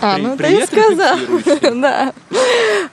А, 0.00 0.18
ну 0.18 0.36
ты 0.36 0.44
и 0.44 0.46
привет, 0.46 0.68
сказал. 0.68 1.16
рефлексирующий. 1.18 1.80
Да. 1.80 2.12
Ну, 2.30 2.38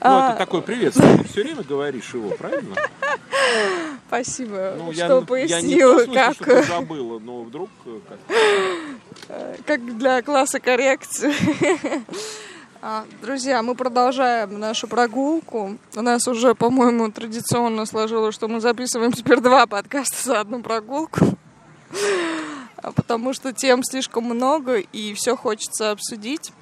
А, 0.00 0.30
это 0.30 0.38
такое 0.38 0.60
приветствие. 0.62 1.18
Ты 1.18 1.24
все 1.24 1.42
время 1.42 1.62
говоришь 1.62 2.12
его, 2.14 2.30
правильно? 2.30 2.74
Спасибо, 4.08 4.74
Ну, 4.78 4.92
что 4.92 5.02
я, 5.02 5.06
я 5.06 5.20
не 5.20 5.26
пояснил, 5.26 5.90
том 5.90 6.04
смысле, 6.04 6.22
как, 6.22 6.34
что 6.34 6.44
ты 6.44 6.62
забыла, 6.64 7.18
но 7.18 7.42
вдруг 7.42 7.70
э, 7.86 7.98
как 8.08 8.18
как 9.66 9.98
для 9.98 10.22
класса 10.22 10.60
коррекции. 10.60 11.34
А, 12.86 13.06
Друзья, 13.22 13.62
мы 13.62 13.74
продолжаем 13.74 14.58
нашу 14.60 14.86
прогулку. 14.86 15.78
У 15.96 16.02
нас 16.02 16.28
уже, 16.28 16.54
по-моему, 16.54 17.10
традиционно 17.10 17.86
сложилось, 17.86 18.34
что 18.34 18.46
мы 18.46 18.60
записываем 18.60 19.10
теперь 19.12 19.40
два 19.40 19.66
подкаста 19.66 20.16
за 20.22 20.40
одну 20.40 20.60
прогулку. 20.60 21.20
А 22.84 22.92
Потому 22.92 23.32
что 23.32 23.54
тем 23.54 23.82
слишком 23.82 24.24
много, 24.24 24.76
и 24.76 25.14
все 25.14 25.36
хочется 25.36 25.90
обсудить 25.90 26.52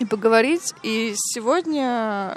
и 0.00 0.04
поговорить. 0.04 0.74
И 0.82 1.14
сегодня, 1.16 2.36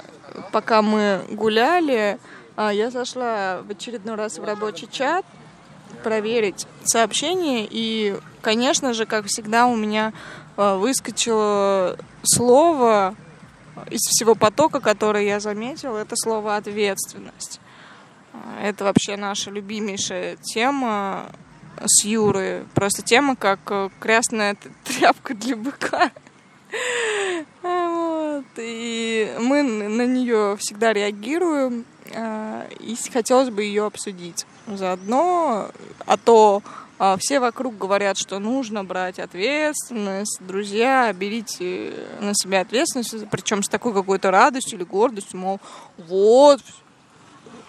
пока 0.52 0.80
мы 0.80 1.24
гуляли, 1.28 2.20
а, 2.54 2.72
я 2.72 2.92
зашла 2.92 3.62
в 3.66 3.70
очередной 3.72 4.14
раз 4.14 4.38
в 4.38 4.44
рабочий 4.44 4.88
чат 4.88 5.26
проверить 6.04 6.68
сообщение. 6.84 7.66
И, 7.68 8.16
конечно 8.42 8.94
же, 8.94 9.06
как 9.06 9.26
всегда, 9.26 9.66
у 9.66 9.74
меня 9.74 10.12
а, 10.56 10.76
выскочило 10.76 11.98
слово 12.22 13.16
из 13.90 14.02
всего 14.02 14.36
потока, 14.36 14.78
который 14.78 15.26
я 15.26 15.40
заметила, 15.40 15.98
это 15.98 16.14
слово 16.14 16.54
ответственность. 16.54 17.60
Это 18.62 18.84
вообще 18.84 19.16
наша 19.16 19.50
любимейшая 19.50 20.36
тема 20.36 21.32
с 21.84 22.04
Юрой. 22.04 22.64
Просто 22.74 23.02
тема 23.02 23.36
как 23.36 23.60
э, 23.70 23.90
красная 24.00 24.56
тряпка 24.84 25.34
для 25.34 25.56
быка. 25.56 26.10
Вот. 27.62 28.44
И 28.56 29.34
мы 29.40 29.62
на 29.62 30.06
нее 30.06 30.56
всегда 30.58 30.92
реагируем, 30.92 31.84
а, 32.14 32.66
и 32.80 32.96
хотелось 33.10 33.50
бы 33.50 33.62
ее 33.62 33.86
обсудить 33.86 34.46
заодно. 34.66 35.70
А 36.06 36.16
то 36.16 36.62
а, 36.98 37.16
все 37.18 37.38
вокруг 37.40 37.78
говорят, 37.78 38.18
что 38.18 38.38
нужно 38.38 38.84
брать 38.84 39.18
ответственность. 39.18 40.38
Друзья, 40.40 41.12
берите 41.12 41.94
на 42.20 42.34
себя 42.34 42.60
ответственность, 42.60 43.28
причем 43.30 43.62
с 43.62 43.68
такой 43.68 43.94
какой-то 43.94 44.30
радостью 44.30 44.78
или 44.78 44.84
гордостью, 44.84 45.38
мол, 45.38 45.60
вот, 45.96 46.60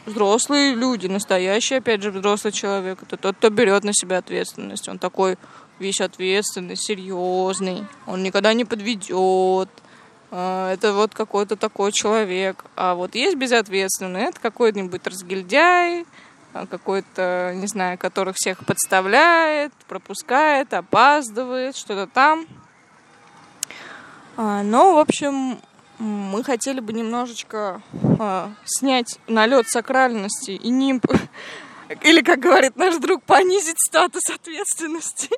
взрослые 0.10 0.76
люди, 0.76 1.08
настоящий, 1.08 1.76
опять 1.76 2.02
же, 2.02 2.12
взрослый 2.12 2.52
человек, 2.52 3.02
это 3.02 3.18
тот, 3.18 3.38
кто 3.38 3.50
берет 3.50 3.84
на 3.84 3.94
себя 3.94 4.18
ответственность. 4.18 4.90
Он 4.90 5.00
такой 5.00 5.38
весь 5.80 6.02
ответственный, 6.02 6.76
серьезный, 6.76 7.86
он 8.06 8.24
никогда 8.24 8.54
не 8.54 8.66
подведет. 8.66 9.70
А, 10.32 10.74
Это 10.74 10.94
вот 10.94 11.14
какой-то 11.14 11.56
такой 11.56 11.92
человек. 11.92 12.66
А 12.76 12.96
вот 12.96 13.16
есть 13.16 13.38
безответственный, 13.38 14.22
это 14.22 14.40
какой-нибудь 14.40 15.06
разгильдяй, 15.08 16.06
а, 16.54 16.66
какой-то, 16.66 17.54
не 17.56 17.68
знаю, 17.68 17.98
которых 17.98 18.36
всех 18.36 18.66
подставляет, 18.66 19.72
пропускает, 19.88 20.74
опаздывает, 20.74 21.76
что-то 21.76 22.08
там. 22.08 22.46
А, 24.38 24.64
Но, 24.64 24.96
в 24.96 25.00
общем, 25.00 25.60
мы 26.00 26.44
хотели 26.44 26.80
бы 26.80 26.94
немножечко 26.94 27.82
а, 28.20 28.52
снять 28.66 29.20
налет 29.28 29.68
сакральности 29.68 30.52
и 30.52 30.70
нимб, 30.70 31.06
или, 32.02 32.22
как 32.22 32.40
говорит 32.40 32.76
наш 32.76 32.98
друг, 32.98 33.24
понизить 33.24 33.80
статус 33.80 34.24
ответственности 34.30 35.30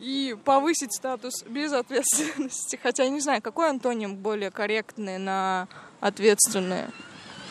и 0.00 0.36
повысить 0.44 0.94
статус 0.94 1.42
безответственности. 1.44 2.78
Хотя 2.82 3.04
я 3.04 3.10
не 3.10 3.20
знаю, 3.20 3.42
какой 3.42 3.70
антоним 3.70 4.16
более 4.16 4.50
корректный 4.50 5.18
на 5.18 5.68
ответственное. 6.00 6.90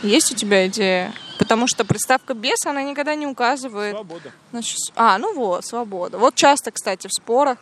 Есть 0.03 0.31
у 0.31 0.35
тебя 0.35 0.67
идея? 0.67 1.11
Потому 1.39 1.67
что 1.67 1.83
приставка 1.83 2.33
без, 2.33 2.63
она 2.65 2.83
никогда 2.83 3.15
не 3.15 3.25
указывает. 3.25 3.95
свобода. 3.95 4.31
Значит, 4.51 4.77
а, 4.95 5.17
ну 5.17 5.33
вот, 5.33 5.65
свобода. 5.65 6.17
Вот 6.19 6.35
часто, 6.35 6.71
кстати, 6.71 7.07
в 7.07 7.11
спорах, 7.13 7.57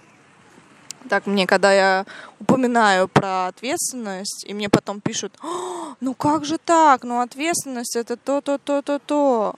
так 1.10 1.28
мне, 1.28 1.48
когда 1.48 1.74
я 1.74 2.06
упоминаю 2.40 3.08
про 3.08 3.48
ответственность, 3.48 4.46
и 4.48 4.54
мне 4.54 4.70
потом 4.70 5.02
пишут, 5.02 5.38
«А, 5.42 5.96
ну 6.02 6.14
как 6.14 6.46
же 6.46 6.58
так, 6.58 7.04
ну 7.04 7.22
ответственность 7.22 7.96
это 7.96 8.18
то, 8.18 8.42
то, 8.42 8.58
то, 8.58 8.82
то, 8.82 9.00
то. 9.00 9.56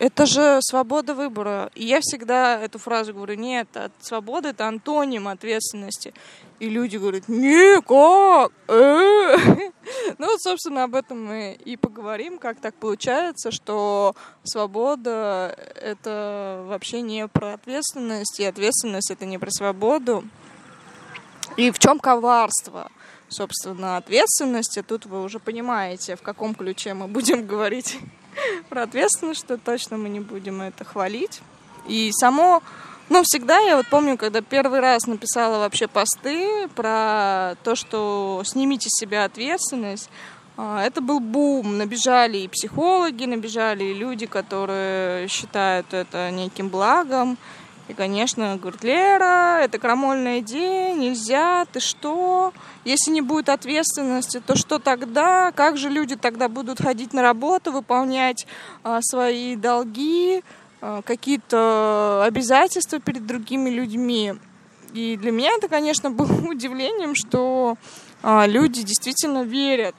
Это 0.00 0.24
же 0.24 0.60
свобода 0.62 1.14
выбора. 1.14 1.70
И 1.74 1.84
я 1.84 2.00
всегда 2.00 2.58
эту 2.58 2.78
фразу 2.78 3.12
говорю, 3.12 3.34
нет, 3.34 3.68
от 3.76 3.92
свободы 4.00 4.48
это 4.48 4.66
антоним 4.66 5.28
ответственности. 5.28 6.14
И 6.58 6.70
люди 6.70 6.96
говорят, 6.96 7.28
не, 7.28 7.80
как? 7.82 8.50
Э?» 8.68 9.36
Ну 10.18 10.26
вот, 10.26 10.40
собственно, 10.40 10.84
об 10.84 10.94
этом 10.94 11.22
мы 11.26 11.58
и 11.64 11.76
поговорим, 11.76 12.38
как 12.38 12.60
так 12.60 12.74
получается, 12.76 13.50
что 13.50 14.14
свобода— 14.42 15.54
это 15.82 16.64
вообще 16.66 17.02
не 17.02 17.28
про 17.28 17.54
ответственность, 17.54 18.40
и 18.40 18.44
ответственность— 18.44 19.10
это 19.12 19.26
не 19.26 19.36
про 19.36 19.50
свободу. 19.50 20.24
И 21.56 21.70
в 21.70 21.78
чем 21.78 21.98
коварство, 21.98 22.90
собственно, 23.28 23.96
ответственности? 23.96 24.82
Тут 24.82 25.06
вы 25.06 25.22
уже 25.22 25.38
понимаете, 25.38 26.16
в 26.16 26.22
каком 26.22 26.54
ключе 26.54 26.94
мы 26.94 27.06
будем 27.08 27.46
говорить 27.46 27.98
про 28.68 28.82
ответственность, 28.82 29.40
что 29.40 29.58
точно 29.58 29.96
мы 29.96 30.08
не 30.08 30.20
будем 30.20 30.62
это 30.62 30.84
хвалить. 30.84 31.40
И 31.88 32.10
само, 32.12 32.62
ну, 33.08 33.22
всегда 33.24 33.58
я 33.58 33.76
вот 33.76 33.86
помню, 33.88 34.16
когда 34.16 34.40
первый 34.40 34.80
раз 34.80 35.06
написала 35.06 35.58
вообще 35.58 35.88
посты 35.88 36.68
про 36.74 37.56
то, 37.64 37.74
что 37.74 38.42
снимите 38.44 38.88
с 38.88 39.00
себя 39.00 39.24
ответственность, 39.24 40.08
а, 40.56 40.82
это 40.84 41.00
был 41.00 41.20
бум. 41.20 41.78
Набежали 41.78 42.38
и 42.38 42.48
психологи, 42.48 43.24
набежали 43.24 43.84
и 43.84 43.94
люди, 43.94 44.26
которые 44.26 45.26
считают 45.28 45.94
это 45.94 46.30
неким 46.30 46.68
благом. 46.68 47.38
И, 47.90 47.92
конечно, 47.92 48.56
говорит, 48.56 48.84
Лера, 48.84 49.62
это 49.62 49.80
крамольная 49.80 50.38
идея, 50.40 50.94
нельзя, 50.94 51.64
ты 51.72 51.80
что? 51.80 52.52
Если 52.84 53.10
не 53.10 53.20
будет 53.20 53.48
ответственности, 53.48 54.40
то 54.46 54.54
что 54.54 54.78
тогда? 54.78 55.50
Как 55.50 55.76
же 55.76 55.88
люди 55.88 56.14
тогда 56.14 56.48
будут 56.48 56.80
ходить 56.80 57.12
на 57.12 57.20
работу, 57.20 57.72
выполнять 57.72 58.46
а, 58.84 59.00
свои 59.02 59.56
долги, 59.56 60.44
а, 60.80 61.02
какие-то 61.02 62.22
обязательства 62.24 63.00
перед 63.00 63.26
другими 63.26 63.70
людьми? 63.70 64.34
И 64.94 65.16
для 65.16 65.32
меня 65.32 65.50
это, 65.58 65.66
конечно, 65.66 66.12
было 66.12 66.32
удивлением, 66.48 67.16
что 67.16 67.76
а, 68.22 68.46
люди 68.46 68.84
действительно 68.84 69.42
верят, 69.42 69.96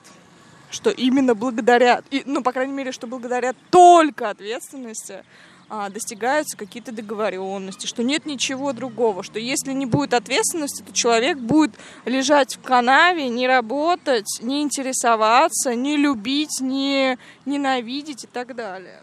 что 0.70 0.92
именно 0.92 1.36
благодаря, 1.36 2.04
ну, 2.24 2.42
по 2.42 2.54
крайней 2.54 2.74
мере, 2.74 2.94
что 2.94 3.06
благодаря 3.06 3.54
только 3.70 4.30
ответственности 4.30 5.26
а, 5.74 5.90
достигаются 5.90 6.58
какие-то 6.58 6.92
договоренности, 6.92 7.88
что 7.88 8.04
нет 8.04 8.26
ничего 8.26 8.74
другого, 8.74 9.24
что 9.24 9.40
если 9.40 9.72
не 9.72 9.86
будет 9.86 10.14
ответственности, 10.14 10.84
то 10.84 10.92
человек 10.92 11.38
будет 11.38 11.72
лежать 12.04 12.58
в 12.58 12.62
канаве, 12.62 13.30
не 13.30 13.48
работать, 13.48 14.28
не 14.42 14.64
интересоваться, 14.64 15.74
не 15.74 15.96
любить, 15.96 16.60
не 16.60 17.18
ненавидеть 17.46 18.26
и 18.26 18.28
так 18.28 18.54
далее. 18.54 19.02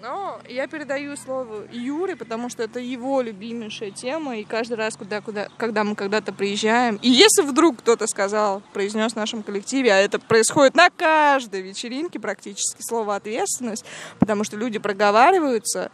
Но 0.00 0.40
я 0.48 0.66
передаю 0.66 1.16
слово 1.16 1.64
Юре, 1.72 2.16
потому 2.16 2.48
что 2.48 2.62
это 2.62 2.78
его 2.80 3.22
любимейшая 3.22 3.90
тема, 3.90 4.36
и 4.36 4.44
каждый 4.44 4.74
раз, 4.74 4.96
куда, 4.96 5.20
куда, 5.20 5.48
когда 5.56 5.84
мы 5.84 5.94
когда-то 5.94 6.32
приезжаем, 6.32 6.98
и 7.02 7.08
если 7.08 7.42
вдруг 7.42 7.78
кто-то 7.78 8.06
сказал, 8.06 8.62
произнес 8.72 9.12
в 9.12 9.16
нашем 9.16 9.42
коллективе, 9.42 9.92
а 9.92 9.96
это 9.96 10.18
происходит 10.18 10.74
на 10.74 10.90
каждой 10.90 11.62
вечеринке 11.62 12.20
практически, 12.20 12.82
слово 12.82 13.16
ответственность, 13.16 13.84
потому 14.18 14.44
что 14.44 14.56
люди 14.56 14.78
проговариваются, 14.78 15.90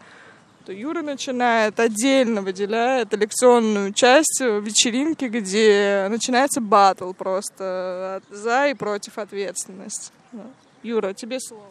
то 0.64 0.72
Юра 0.72 1.02
начинает 1.02 1.78
отдельно 1.80 2.42
выделяет 2.42 3.12
лекционную 3.12 3.92
часть 3.92 4.40
вечеринки, 4.40 5.24
где 5.24 6.06
начинается 6.08 6.60
батл 6.60 7.12
просто 7.12 8.22
за 8.30 8.68
и 8.68 8.74
против 8.74 9.18
ответственности. 9.18 10.12
Да. 10.32 10.44
Юра, 10.82 11.14
тебе 11.14 11.40
слово. 11.40 11.66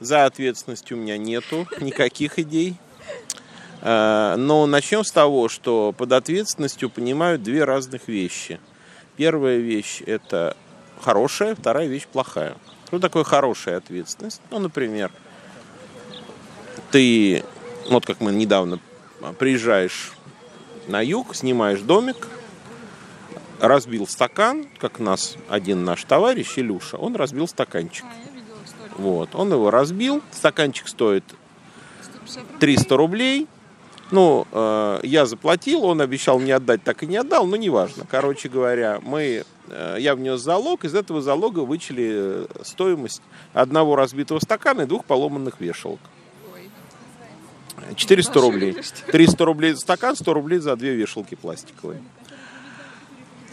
За 0.00 0.24
ответственностью 0.24 0.96
у 0.96 1.00
меня 1.00 1.18
нету 1.18 1.66
никаких 1.80 2.38
идей. 2.38 2.76
Э, 3.82 4.34
Но 4.36 4.66
начнем 4.66 5.04
с 5.04 5.12
того, 5.12 5.48
что 5.48 5.94
под 5.96 6.12
ответственностью 6.12 6.88
понимают 6.90 7.42
две 7.42 7.64
разных 7.64 8.08
вещи. 8.08 8.60
Первая 9.16 9.58
вещь– 9.58 10.02
это 10.06 10.56
хорошая, 11.00 11.54
вторая 11.54 11.86
вещь– 11.86 12.06
плохая. 12.12 12.56
Что 12.86 12.98
такое 12.98 13.24
хорошая 13.24 13.76
ответственность? 13.76 14.40
Ну, 14.50 14.58
например, 14.58 15.12
ты, 16.90 17.44
вот 17.88 18.06
как 18.06 18.20
мы 18.20 18.32
недавно 18.32 18.80
а, 19.22 19.32
приезжаешь 19.32 20.12
на 20.88 21.00
юг, 21.02 21.36
снимаешь 21.36 21.80
домик, 21.80 22.26
разбил 23.60 24.06
стакан, 24.06 24.66
как 24.78 24.98
нас 24.98 25.36
один 25.48 25.84
наш 25.84 26.04
товарищ, 26.04 26.58
Илюша, 26.58 26.96
он 26.96 27.14
разбил 27.14 27.46
стаканчик. 27.46 28.04
А, 28.04 28.14
я 28.14 28.32
видела 28.32 28.58
историю. 28.64 28.88
Вот, 29.00 29.34
он 29.34 29.50
его 29.50 29.70
разбил, 29.70 30.20
стаканчик 30.30 30.86
стоит 30.86 31.24
300 32.60 32.96
рублей. 32.98 33.48
Ну, 34.10 34.46
э, 34.52 35.00
я 35.04 35.24
заплатил, 35.24 35.84
он 35.84 36.02
обещал 36.02 36.38
мне 36.38 36.54
отдать, 36.54 36.82
так 36.82 37.02
и 37.02 37.06
не 37.06 37.16
отдал, 37.16 37.46
но 37.46 37.56
неважно. 37.56 38.04
Короче 38.10 38.50
говоря, 38.50 39.00
мы, 39.02 39.44
э, 39.68 39.96
я 39.98 40.14
внес 40.14 40.40
залог, 40.40 40.84
из 40.84 40.94
этого 40.94 41.22
залога 41.22 41.60
вычли 41.60 42.46
стоимость 42.62 43.22
одного 43.54 43.96
разбитого 43.96 44.38
стакана 44.40 44.82
и 44.82 44.86
двух 44.86 45.06
поломанных 45.06 45.60
вешалок. 45.60 46.00
400 47.96 48.40
рублей. 48.40 48.76
300 49.10 49.44
рублей 49.46 49.72
за 49.72 49.78
стакан, 49.78 50.14
100 50.14 50.34
рублей 50.34 50.58
за 50.58 50.76
две 50.76 50.94
вешалки 50.94 51.36
пластиковые. 51.36 52.02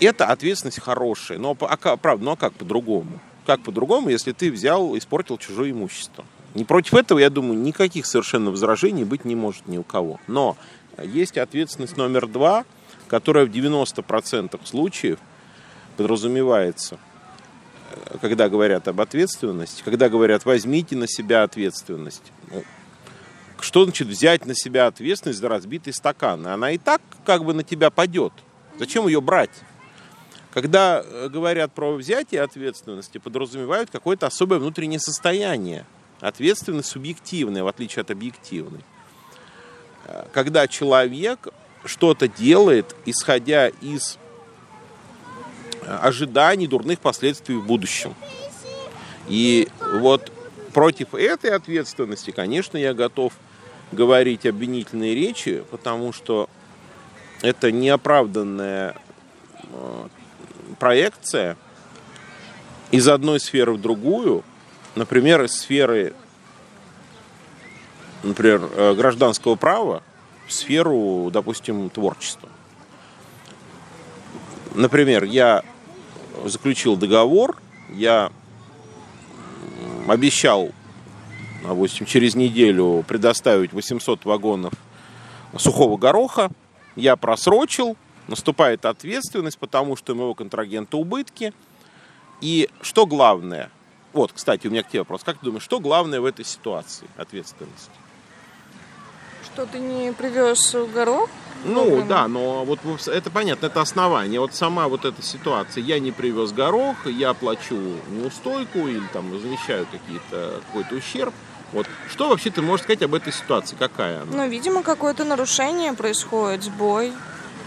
Это 0.01 0.25
ответственность 0.25 0.81
хорошая. 0.81 1.37
Но, 1.37 1.55
а, 1.57 1.77
правда, 1.97 2.25
ну 2.25 2.31
а 2.31 2.35
как 2.35 2.53
по-другому? 2.53 3.21
Как 3.47 3.61
по-другому, 3.61 4.09
если 4.09 4.33
ты 4.33 4.51
взял, 4.51 4.97
испортил 4.97 5.37
чужое 5.37 5.71
имущество? 5.71 6.25
Не 6.53 6.65
против 6.65 6.95
этого, 6.95 7.17
я 7.17 7.29
думаю, 7.29 7.57
никаких 7.57 8.05
совершенно 8.05 8.51
возражений 8.51 9.05
быть 9.05 9.23
не 9.23 9.35
может 9.35 9.69
ни 9.69 9.77
у 9.77 9.83
кого. 9.83 10.19
Но 10.27 10.57
есть 11.01 11.37
ответственность 11.37 11.95
номер 11.95 12.27
два, 12.27 12.65
которая 13.07 13.45
в 13.45 13.49
90% 13.49 14.59
случаев 14.65 15.17
подразумевается, 15.95 16.99
э, 17.91 18.17
когда 18.19 18.49
говорят 18.49 18.89
об 18.89 18.99
ответственности, 18.99 19.81
когда 19.81 20.09
говорят 20.09 20.43
«возьмите 20.43 20.97
на 20.97 21.07
себя 21.07 21.43
ответственность». 21.43 22.33
Ну, 22.51 22.65
что 23.61 23.85
значит 23.85 24.09
взять 24.09 24.45
на 24.45 24.55
себя 24.55 24.87
ответственность 24.87 25.39
за 25.39 25.47
разбитый 25.47 25.93
стакан? 25.93 26.45
Она 26.47 26.71
и 26.71 26.77
так 26.77 27.01
как 27.25 27.45
бы 27.45 27.53
на 27.53 27.63
тебя 27.63 27.91
падет. 27.91 28.33
Зачем 28.77 29.07
ее 29.07 29.21
брать? 29.21 29.51
Когда 30.57 31.03
э, 31.05 31.29
говорят 31.29 31.71
про 31.71 31.93
взятие 31.93 32.41
ответственности, 32.41 33.19
подразумевают 33.19 33.91
какое-то 33.91 34.25
особое 34.25 34.57
внутреннее 34.57 34.99
состояние. 34.99 35.85
Ответственность 36.19 36.89
субъективная, 36.89 37.63
в 37.63 37.67
отличие 37.67 38.01
от 38.01 38.09
объективной. 38.09 38.81
Э, 40.05 40.25
когда 40.33 40.67
человек 40.67 41.49
что-то 41.85 42.27
делает, 42.27 42.95
исходя 43.05 43.67
из 43.67 44.17
э, 45.83 45.95
ожиданий 46.01 46.65
дурных 46.65 47.01
последствий 47.01 47.53
в 47.53 47.63
будущем. 47.63 48.15
И 49.27 49.67
вот 49.99 50.31
против 50.73 51.13
этой 51.13 51.51
ответственности, 51.51 52.31
конечно, 52.31 52.77
я 52.77 52.95
готов 52.95 53.31
говорить 53.91 54.47
обвинительные 54.47 55.13
речи, 55.13 55.63
потому 55.69 56.13
что 56.13 56.49
это 57.43 57.71
неоправданная 57.71 58.95
проекция 60.79 61.57
из 62.91 63.07
одной 63.07 63.39
сферы 63.39 63.73
в 63.73 63.81
другую, 63.81 64.43
например, 64.95 65.43
из 65.43 65.51
сферы 65.51 66.13
например, 68.23 68.69
э, 68.75 68.93
гражданского 68.93 69.55
права 69.55 70.03
в 70.47 70.53
сферу, 70.53 71.29
допустим, 71.31 71.89
творчества. 71.89 72.49
Например, 74.75 75.23
я 75.23 75.63
заключил 76.45 76.95
договор, 76.95 77.57
я 77.89 78.31
обещал 80.07 80.71
допустим, 81.63 82.05
через 82.05 82.35
неделю 82.35 83.03
предоставить 83.07 83.73
800 83.73 84.25
вагонов 84.25 84.73
сухого 85.57 85.97
гороха. 85.97 86.49
Я 86.95 87.15
просрочил, 87.15 87.97
наступает 88.27 88.85
ответственность, 88.85 89.57
потому 89.57 89.95
что 89.95 90.13
у 90.13 90.15
моего 90.15 90.33
контрагента 90.33 90.97
убытки. 90.97 91.53
И 92.41 92.69
что 92.81 93.05
главное? 93.05 93.71
Вот, 94.13 94.31
кстати, 94.33 94.67
у 94.67 94.71
меня 94.71 94.83
к 94.83 94.89
тебе 94.89 94.99
вопрос. 94.99 95.23
Как 95.23 95.37
ты 95.37 95.45
думаешь, 95.45 95.63
что 95.63 95.79
главное 95.79 96.21
в 96.21 96.25
этой 96.25 96.45
ситуации 96.45 97.07
ответственности? 97.17 97.91
Что 99.45 99.65
ты 99.65 99.79
не 99.79 100.11
привез 100.13 100.75
горох? 100.93 101.29
Ну 101.65 101.83
вовремя? 101.83 102.05
да, 102.05 102.27
но 102.27 102.63
вот 102.63 102.79
это 103.07 103.31
понятно, 103.31 103.65
это 103.65 103.81
основание. 103.81 104.39
Вот 104.39 104.53
сама 104.53 104.87
вот 104.87 105.05
эта 105.05 105.21
ситуация, 105.23 105.83
я 105.83 105.99
не 105.99 106.11
привез 106.11 106.51
горох, 106.51 107.07
я 107.07 107.33
плачу 107.33 107.75
неустойку 108.11 108.87
или 108.87 109.01
там 109.11 109.31
возмещаю 109.31 109.87
какие-то 109.91 110.61
какой-то 110.67 110.95
ущерб. 110.95 111.33
Вот 111.73 111.87
что 112.09 112.29
вообще 112.29 112.49
ты 112.49 112.61
можешь 112.61 112.83
сказать 112.83 113.01
об 113.01 113.13
этой 113.13 113.33
ситуации? 113.33 113.75
Какая 113.77 114.21
она? 114.21 114.31
Ну, 114.31 114.47
видимо, 114.47 114.83
какое-то 114.83 115.25
нарушение 115.25 115.93
происходит, 115.93 116.63
сбой. 116.63 117.11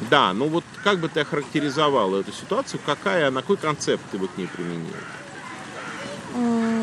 Да, 0.08 0.32
ну 0.32 0.48
вот 0.48 0.64
как 0.82 0.98
бы 0.98 1.08
ты 1.08 1.20
охарактеризовала 1.20 2.20
эту 2.20 2.32
ситуацию, 2.32 2.80
какая, 2.86 3.30
на 3.30 3.42
какой 3.42 3.58
концепт 3.58 4.02
ты 4.10 4.18
бы 4.18 4.28
к 4.28 4.36
ней 4.38 4.46
применила? 4.46 4.96
Mm. 6.34 6.80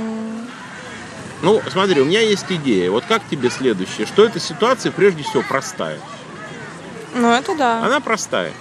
Ну, 1.42 1.62
смотри, 1.72 2.02
у 2.02 2.06
меня 2.06 2.22
есть 2.22 2.46
идея. 2.50 2.90
Вот 2.90 3.06
как 3.06 3.22
тебе 3.30 3.50
следующее? 3.50 4.08
Что 4.08 4.26
эта 4.26 4.40
ситуация 4.40 4.92
прежде 4.92 5.24
всего 5.24 5.44
простая? 5.48 6.00
Ну, 7.14 7.32
это 7.32 7.56
да. 7.56 7.86
Она 7.86 8.00
простая. 8.00 8.52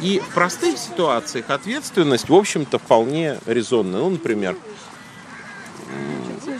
И 0.00 0.18
в 0.18 0.34
простых 0.34 0.78
ситуациях 0.78 1.50
ответственность, 1.50 2.28
в 2.28 2.34
общем-то, 2.34 2.78
вполне 2.78 3.38
резонная. 3.46 4.00
Ну, 4.00 4.10
например, 4.10 4.56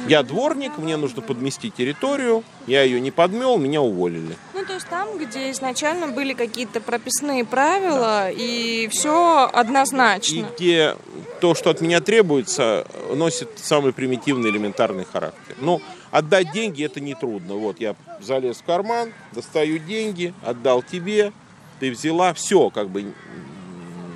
я 0.08 0.22
дворник, 0.22 0.76
мне 0.78 0.96
нужно 0.96 1.22
подмести 1.22 1.70
территорию, 1.70 2.44
я 2.66 2.82
ее 2.82 3.00
не 3.00 3.10
подмел, 3.10 3.58
меня 3.58 3.80
уволили. 3.80 4.36
Ну, 4.64 4.68
то 4.68 4.74
есть 4.76 4.88
там, 4.88 5.18
где 5.18 5.50
изначально 5.50 6.08
были 6.08 6.32
какие-то 6.32 6.80
прописные 6.80 7.44
правила, 7.44 8.00
да. 8.00 8.30
и 8.30 8.88
все 8.88 9.46
однозначно. 9.52 10.36
И 10.36 10.44
где 10.54 10.96
то, 11.42 11.54
что 11.54 11.68
от 11.68 11.82
меня 11.82 12.00
требуется, 12.00 12.86
носит 13.14 13.50
самый 13.56 13.92
примитивный 13.92 14.48
элементарный 14.48 15.04
характер. 15.04 15.54
Ну, 15.58 15.82
отдать 16.10 16.50
деньги 16.52 16.82
это 16.82 16.98
нетрудно. 17.00 17.56
Вот 17.56 17.78
я 17.78 17.94
залез 18.20 18.56
в 18.56 18.64
карман, 18.64 19.12
достаю 19.32 19.76
деньги, 19.76 20.32
отдал 20.42 20.82
тебе, 20.82 21.34
ты 21.78 21.90
взяла, 21.90 22.32
все, 22.32 22.70
как 22.70 22.88
бы 22.88 23.12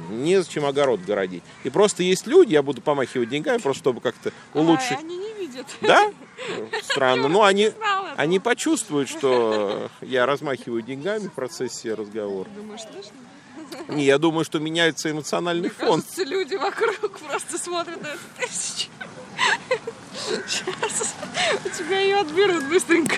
незачем 0.08 0.64
огород 0.64 1.00
городить. 1.06 1.42
И 1.62 1.68
просто 1.68 2.02
есть 2.02 2.26
люди, 2.26 2.54
я 2.54 2.62
буду 2.62 2.80
помахивать 2.80 3.28
деньгами, 3.28 3.58
просто 3.58 3.80
чтобы 3.80 4.00
как-то 4.00 4.32
улучшить. 4.54 4.92
А, 4.92 5.00
они 5.00 5.18
не 5.18 5.34
видят. 5.34 5.66
Да? 5.82 6.10
Странно. 6.82 7.28
Ну, 7.28 7.42
они, 7.42 7.72
они 8.16 8.38
почувствуют, 8.38 9.08
что 9.08 9.90
я 10.00 10.26
размахиваю 10.26 10.82
деньгами 10.82 11.28
в 11.28 11.32
процессе 11.32 11.94
разговора. 11.94 12.48
Думаешь, 12.56 12.82
слышно? 12.82 13.12
Не, 13.88 14.04
я 14.04 14.18
думаю, 14.18 14.44
что 14.44 14.58
меняется 14.58 15.10
эмоциональный 15.10 15.68
Мне 15.68 15.70
фон. 15.70 16.02
Кажется, 16.02 16.24
люди 16.24 16.54
вокруг 16.54 17.18
просто 17.18 17.58
смотрят 17.58 18.00
на 18.00 18.08
эту 18.08 18.18
тысячу. 18.38 18.88
Сейчас 20.46 21.14
у 21.64 21.68
тебя 21.68 22.00
ее 22.00 22.18
отберут 22.18 22.64
быстренько. 22.64 23.16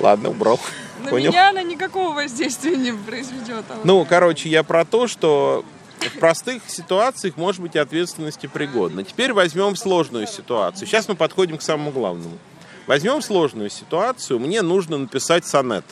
Ладно, 0.00 0.30
убрал. 0.30 0.60
На 1.02 1.10
Понял? 1.10 1.30
меня 1.30 1.50
она 1.50 1.62
никакого 1.62 2.14
воздействия 2.14 2.76
не 2.76 2.92
произведет. 2.92 3.64
А 3.68 3.80
ну, 3.84 4.04
короче, 4.04 4.48
я 4.48 4.62
про 4.62 4.84
то, 4.84 5.06
что 5.06 5.64
в 6.08 6.18
простых 6.18 6.62
ситуациях 6.68 7.36
может 7.36 7.60
быть 7.60 7.76
ответственности 7.76 8.46
пригодна. 8.46 9.04
Теперь 9.04 9.32
возьмем 9.32 9.76
сложную 9.76 10.26
ситуацию. 10.26 10.86
Сейчас 10.86 11.08
мы 11.08 11.14
подходим 11.14 11.58
к 11.58 11.62
самому 11.62 11.90
главному. 11.90 12.38
Возьмем 12.86 13.22
сложную 13.22 13.70
ситуацию. 13.70 14.38
Мне 14.38 14.62
нужно 14.62 14.98
написать 14.98 15.46
сонет. 15.46 15.84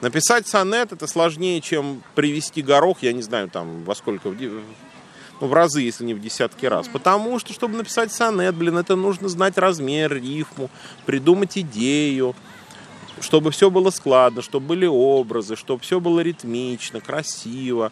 Написать 0.00 0.46
сонет 0.46 0.92
это 0.92 1.06
сложнее, 1.06 1.60
чем 1.60 2.02
привести 2.14 2.62
горох, 2.62 2.98
я 3.02 3.12
не 3.12 3.22
знаю, 3.22 3.48
там 3.48 3.84
во 3.84 3.94
сколько, 3.94 4.28
в, 4.28 4.36
ну, 5.40 5.46
в 5.46 5.52
разы, 5.52 5.80
если 5.80 6.04
не 6.04 6.12
в 6.12 6.20
десятки 6.20 6.66
раз. 6.66 6.88
Потому 6.88 7.38
что, 7.38 7.52
чтобы 7.54 7.76
написать 7.76 8.12
сонет, 8.12 8.54
блин, 8.54 8.76
это 8.76 8.96
нужно 8.96 9.28
знать 9.28 9.56
размер, 9.56 10.12
рифму, 10.12 10.68
придумать 11.06 11.56
идею, 11.56 12.36
чтобы 13.20 13.50
все 13.50 13.70
было 13.70 13.90
складно, 13.90 14.42
чтобы 14.42 14.66
были 14.66 14.86
образы, 14.86 15.56
чтобы 15.56 15.80
все 15.80 16.00
было 16.00 16.20
ритмично, 16.20 17.00
красиво. 17.00 17.90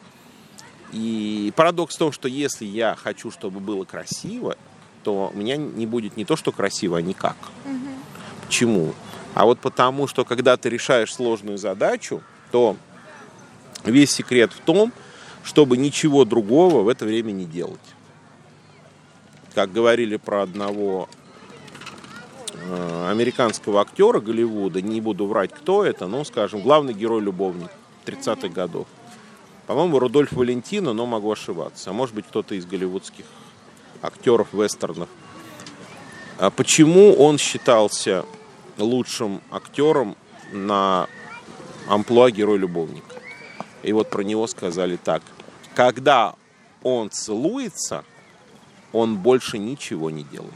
И 0.93 1.53
парадокс 1.57 1.95
в 1.95 1.99
том, 1.99 2.13
что 2.13 2.29
если 2.29 2.65
я 2.67 2.95
хочу, 2.95 3.31
чтобы 3.31 3.61
было 3.61 3.85
красиво, 3.85 4.57
то 5.03 5.33
у 5.35 5.37
меня 5.37 5.57
не 5.57 5.87
будет 5.87 6.17
не 6.17 6.25
то, 6.25 6.37
что 6.37 6.53
красиво, 6.53 6.99
а 6.99 7.03
никак. 7.03 7.37
Угу. 7.65 8.47
Почему? 8.47 8.95
А 9.35 9.47
вот 9.47 9.59
потому, 9.59 10.07
что 10.07 10.25
когда 10.25 10.57
ты 10.57 10.69
решаешь 10.69 11.13
сложную 11.13 11.57
задачу, 11.57 12.23
то 12.51 12.77
весь 13.85 14.13
секрет 14.13 14.53
в 14.53 14.61
том, 14.61 14.93
чтобы 15.43 15.77
ничего 15.77 16.25
другого 16.25 16.83
в 16.83 16.89
это 16.89 17.05
время 17.05 17.33
не 17.33 17.47
делать. 17.47 17.81
Как 19.55 19.73
говорили 19.73 20.17
про 20.17 20.43
одного 20.43 21.09
э, 22.55 23.09
американского 23.11 23.81
актера 23.81 24.21
Голливуда, 24.21 24.81
не 24.81 25.01
буду 25.01 25.27
врать, 25.27 25.53
кто 25.53 25.85
это, 25.85 26.07
но, 26.07 26.25
скажем, 26.25 26.61
главный 26.61 26.95
герой-любовник 26.95 27.71
30-х 28.07 28.49
годов. 28.49 28.87
По-моему, 29.67 29.99
Рудольф 29.99 30.33
Валентино, 30.33 30.93
но 30.93 31.07
могу 31.07 31.31
ошибаться. 31.31 31.91
А 31.91 31.93
может 31.93 32.15
быть, 32.15 32.27
кто-то 32.27 32.55
из 32.55 32.67
голливудских 32.67 33.25
актеров 34.03 34.53
вестернов. 34.53 35.09
А 36.39 36.51
почему 36.51 37.15
он 37.15 37.39
считался 37.39 38.25
лучшим 38.79 39.41
актером 39.51 40.17
на 40.53 41.07
амплуа 41.89 42.31
герой-любовник? 42.31 43.05
И 43.83 43.93
вот 43.93 44.11
про 44.11 44.23
него 44.23 44.47
сказали 44.47 44.97
так. 44.97 45.23
Когда 45.75 46.35
он 46.83 47.11
целуется, 47.11 48.05
он 48.93 49.17
больше 49.17 49.59
ничего 49.59 50.11
не 50.11 50.25
делает. 50.25 50.53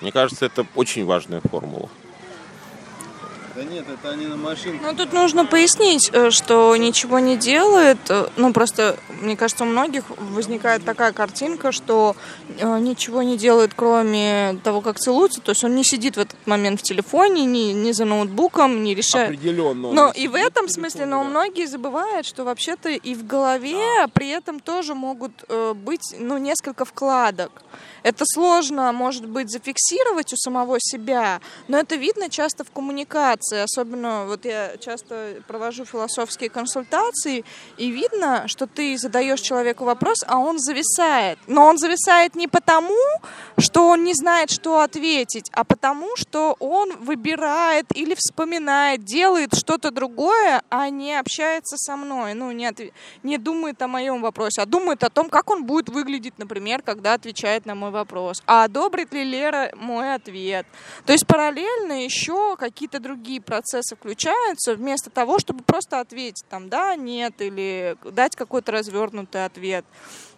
Мне 0.00 0.12
кажется, 0.12 0.46
это 0.46 0.66
очень 0.74 1.04
важная 1.04 1.40
формула. 1.40 1.88
Да 3.58 3.64
нет, 3.64 3.86
это 3.92 4.10
они 4.10 4.26
на 4.26 4.36
машинке. 4.36 4.78
Ну, 4.80 4.94
тут 4.94 5.12
нужно 5.12 5.44
пояснить, 5.44 6.10
э, 6.12 6.30
что 6.30 6.76
ничего 6.76 7.18
не 7.18 7.36
делает. 7.36 7.98
э, 8.08 8.28
Ну, 8.36 8.52
просто, 8.52 8.96
мне 9.20 9.36
кажется, 9.36 9.64
у 9.64 9.66
многих 9.66 10.04
возникает 10.16 10.84
такая 10.84 11.12
картинка, 11.12 11.72
что 11.72 12.14
э, 12.60 12.78
ничего 12.78 13.20
не 13.22 13.36
делает, 13.36 13.72
кроме 13.74 14.60
того, 14.62 14.80
как 14.80 15.00
целуется. 15.00 15.40
То 15.40 15.50
есть 15.50 15.64
он 15.64 15.74
не 15.74 15.82
сидит 15.82 16.16
в 16.16 16.20
этот 16.20 16.36
момент 16.46 16.78
в 16.78 16.84
телефоне, 16.84 17.46
не, 17.46 17.72
не 17.72 17.92
за 17.92 18.04
ноутбуком, 18.04 18.84
не 18.84 18.94
решает. 18.94 19.30
Определенно. 19.30 19.90
Но 19.90 20.12
и 20.12 20.28
в 20.28 20.36
этом 20.36 20.68
в 20.68 20.70
смысле, 20.70 21.06
но 21.06 21.24
да. 21.24 21.28
многие 21.28 21.66
забывают, 21.66 22.26
что 22.26 22.44
вообще-то 22.44 22.90
и 22.90 23.14
в 23.16 23.26
голове 23.26 24.06
при 24.12 24.28
этом 24.28 24.60
тоже 24.60 24.94
могут 24.94 25.32
быть, 25.74 26.14
ну, 26.16 26.38
несколько 26.38 26.84
вкладок. 26.84 27.50
Это 28.04 28.24
сложно, 28.24 28.92
может 28.92 29.26
быть, 29.26 29.50
зафиксировать 29.50 30.32
у 30.32 30.36
самого 30.36 30.76
себя, 30.78 31.40
но 31.66 31.76
это 31.78 31.96
видно 31.96 32.30
часто 32.30 32.62
в 32.62 32.70
коммуникации. 32.70 33.47
Особенно 33.56 34.26
вот 34.26 34.44
я 34.44 34.76
часто 34.78 35.42
провожу 35.46 35.84
философские 35.84 36.50
консультации, 36.50 37.44
и 37.76 37.90
видно, 37.90 38.48
что 38.48 38.66
ты 38.66 38.96
задаешь 38.98 39.40
человеку 39.40 39.84
вопрос, 39.84 40.18
а 40.26 40.38
он 40.38 40.58
зависает. 40.58 41.38
Но 41.46 41.66
он 41.66 41.78
зависает 41.78 42.34
не 42.34 42.48
потому, 42.48 42.98
что 43.58 43.88
он 43.88 44.04
не 44.04 44.14
знает, 44.14 44.50
что 44.50 44.80
ответить, 44.80 45.50
а 45.52 45.64
потому, 45.64 46.16
что 46.16 46.56
он 46.58 46.96
выбирает 46.96 47.86
или 47.94 48.14
вспоминает, 48.14 49.04
делает 49.04 49.54
что-то 49.54 49.90
другое, 49.90 50.62
а 50.70 50.88
не 50.90 51.18
общается 51.18 51.76
со 51.76 51.96
мной. 51.96 52.34
Ну, 52.34 52.50
не, 52.52 52.66
отв- 52.66 52.92
не 53.22 53.38
думает 53.38 53.80
о 53.82 53.88
моем 53.88 54.22
вопросе, 54.22 54.62
а 54.62 54.66
думает 54.66 55.04
о 55.04 55.10
том, 55.10 55.28
как 55.28 55.50
он 55.50 55.64
будет 55.64 55.88
выглядеть, 55.88 56.38
например, 56.38 56.82
когда 56.82 57.14
отвечает 57.14 57.66
на 57.66 57.74
мой 57.74 57.90
вопрос. 57.90 58.42
А 58.46 58.64
одобрит 58.64 59.12
ли 59.12 59.24
Лера 59.24 59.70
мой 59.76 60.14
ответ? 60.14 60.66
То 61.06 61.12
есть 61.12 61.26
параллельно 61.26 62.04
еще 62.04 62.56
какие-то 62.56 63.00
другие 63.00 63.37
процессы 63.40 63.96
включаются, 63.96 64.74
вместо 64.74 65.10
того, 65.10 65.38
чтобы 65.38 65.62
просто 65.62 66.00
ответить 66.00 66.44
там 66.48 66.68
да, 66.68 66.94
нет, 66.96 67.34
или 67.40 67.96
дать 68.04 68.36
какой-то 68.36 68.72
развернутый 68.72 69.44
ответ. 69.44 69.84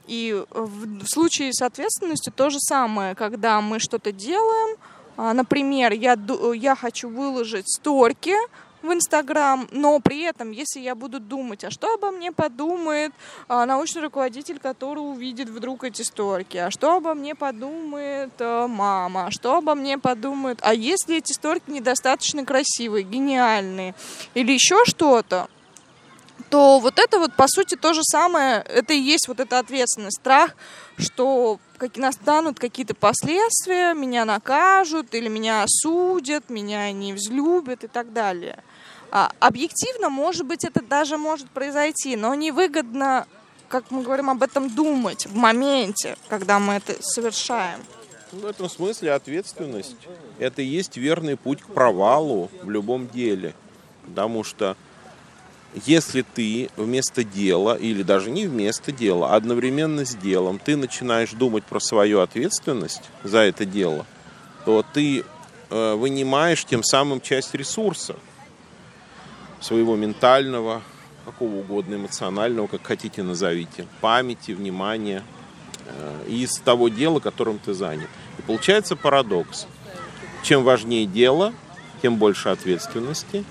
И 0.07 0.45
в 0.51 1.07
случае 1.07 1.53
с 1.53 1.63
ответственностью 1.63 2.33
то 2.33 2.51
же 2.51 2.59
самое, 2.59 3.15
когда 3.15 3.61
мы 3.61 3.79
что-то 3.79 4.13
делаем, 4.13 4.77
а, 5.17 5.35
например, 5.35 5.93
я, 5.93 6.19
я 6.55 6.75
хочу 6.75 7.09
выложить 7.09 7.69
сторки 7.69 8.35
в 8.83 8.93
Инстаграм, 8.93 9.69
но 9.73 10.01
при 10.01 10.23
этом, 10.23 10.51
если 10.51 10.81
я 10.81 10.95
буду 10.95 11.21
думать, 11.21 11.65
а 11.65 11.71
что 11.71 11.95
обо 11.95 12.11
мне 12.11 12.33
подумает 12.33 13.13
а, 13.49 13.67
научный 13.67 14.03
руководитель, 14.03 14.59
который 14.59 15.01
увидит 15.01 15.49
вдруг 15.49 15.85
эти 15.85 16.03
сторки, 16.03 16.57
а 16.57 16.71
что 16.71 16.97
обо 16.97 17.15
мне 17.15 17.35
подумает 17.35 18.33
а, 18.39 18.69
мама, 18.69 19.27
а 19.27 19.31
что 19.31 19.57
обо 19.57 19.75
мне 19.75 19.99
подумает, 19.99 20.59
а 20.63 20.75
если 20.75 21.19
эти 21.19 21.33
сторки 21.33 21.71
недостаточно 21.71 22.45
красивые, 22.45 23.05
гениальные 23.05 23.95
или 24.35 24.53
еще 24.53 24.85
что-то, 24.85 25.49
то 26.51 26.81
вот 26.81 26.99
это 26.99 27.19
вот, 27.19 27.35
по 27.35 27.47
сути, 27.47 27.77
то 27.77 27.93
же 27.95 28.03
самое, 28.03 28.63
это 28.63 28.93
и 28.93 28.99
есть 28.99 29.29
вот 29.29 29.41
эта 29.41 29.59
ответственность, 29.59 30.19
страх, 30.19 30.57
что 30.99 31.61
как, 31.79 31.97
настанут 31.97 32.59
какие-то 32.59 32.95
последствия, 32.95 33.95
меня 33.95 34.25
накажут, 34.25 35.15
или 35.15 35.29
меня 35.29 35.63
осудят, 35.63 36.51
меня 36.51 36.91
не 36.93 37.13
взлюбят 37.13 37.85
и 37.85 37.89
так 37.89 38.13
далее. 38.13 38.63
А, 39.13 39.33
объективно, 39.41 40.09
может 40.09 40.47
быть, 40.47 40.65
это 40.65 40.83
даже 40.83 41.17
может 41.17 41.51
произойти, 41.51 42.17
но 42.17 42.35
невыгодно, 42.35 43.27
как 43.69 43.91
мы 43.91 44.03
говорим 44.03 44.31
об 44.31 44.43
этом, 44.43 44.73
думать 44.73 45.27
в 45.27 45.35
моменте, 45.35 46.17
когда 46.29 46.59
мы 46.59 46.75
это 46.75 46.95
совершаем. 47.01 47.81
В 48.31 48.47
этом 48.47 48.71
смысле 48.71 49.13
ответственность– 49.13 49.97
это 50.39 50.63
и 50.63 50.67
есть 50.67 50.97
верный 50.97 51.37
путь 51.37 51.63
к 51.63 51.67
провалу 51.67 52.49
в 52.63 52.71
любом 52.71 53.09
деле. 53.09 53.55
Потому 54.07 54.45
что 54.45 54.77
если 55.85 56.23
ты 56.23 56.71
вместо 56.77 57.25
дела, 57.25 57.77
или 57.77 58.05
даже 58.05 58.31
не 58.31 58.47
вместо 58.47 58.93
дела, 58.93 59.31
а 59.31 59.37
одновременно 59.37 60.05
с 60.05 60.15
делом, 60.15 60.61
ты 60.65 60.77
начинаешь 60.77 61.33
думать 61.33 61.65
про 61.65 61.81
свою 61.81 62.21
ответственность 62.21 63.03
за 63.25 63.39
это 63.39 63.65
дело, 63.65 64.07
то 64.65 64.85
ты 64.95 65.25
э, 65.71 65.95
вынимаешь 65.95 66.65
тем 66.65 66.85
самым 66.85 67.21
часть 67.21 67.53
ресурса 67.55 68.17
своего 69.61 69.97
ментального, 69.97 70.83
какого 71.25 71.57
угодно, 71.57 71.97
эмоционального, 71.97 72.67
как 72.67 72.87
хотите 72.87 73.23
назовите, 73.23 73.87
памяти, 74.01 74.53
внимания, 74.53 75.23
э, 75.87 76.25
из 76.29 76.59
того 76.59 76.89
дела, 76.89 77.21
которым 77.21 77.59
ты 77.59 77.75
занят. 77.75 78.09
И 78.39 78.43
получается 78.43 78.97
парадокс. 78.97 79.67
Чем 80.43 80.65
важнее 80.65 81.07
дело, 81.07 81.53
тем 82.03 82.17
больше 82.17 82.49
ответственности, 82.49 83.45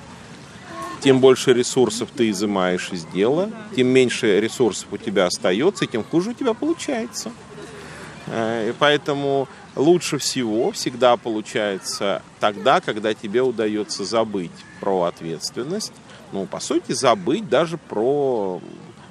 тем 1.01 1.19
больше 1.21 1.53
ресурсов 1.53 2.09
ты 2.13 2.29
изымаешь 2.29 2.89
из 2.91 3.05
дела, 3.05 3.49
тем 3.75 3.87
меньше 3.87 4.39
ресурсов 4.39 4.87
у 4.91 4.97
тебя 4.97 5.27
остается, 5.27 5.85
тем 5.85 6.03
хуже 6.03 6.31
у 6.31 6.33
тебя 6.33 6.53
получается. 6.53 7.31
Э, 8.29 8.69
И 8.69 8.73
поэтому 8.77 9.47
лучше 9.75 10.17
всего 10.17 10.71
всегда 10.71 11.17
получается 11.17 12.21
тогда, 12.39 12.81
когда 12.81 13.13
тебе 13.13 13.41
удается 13.41 14.03
забыть 14.03 14.51
про 14.79 15.03
ответственность, 15.03 15.93
ну, 16.31 16.45
по 16.45 16.59
сути, 16.59 16.91
забыть 16.91 17.49
даже 17.49 17.77
про 17.77 18.61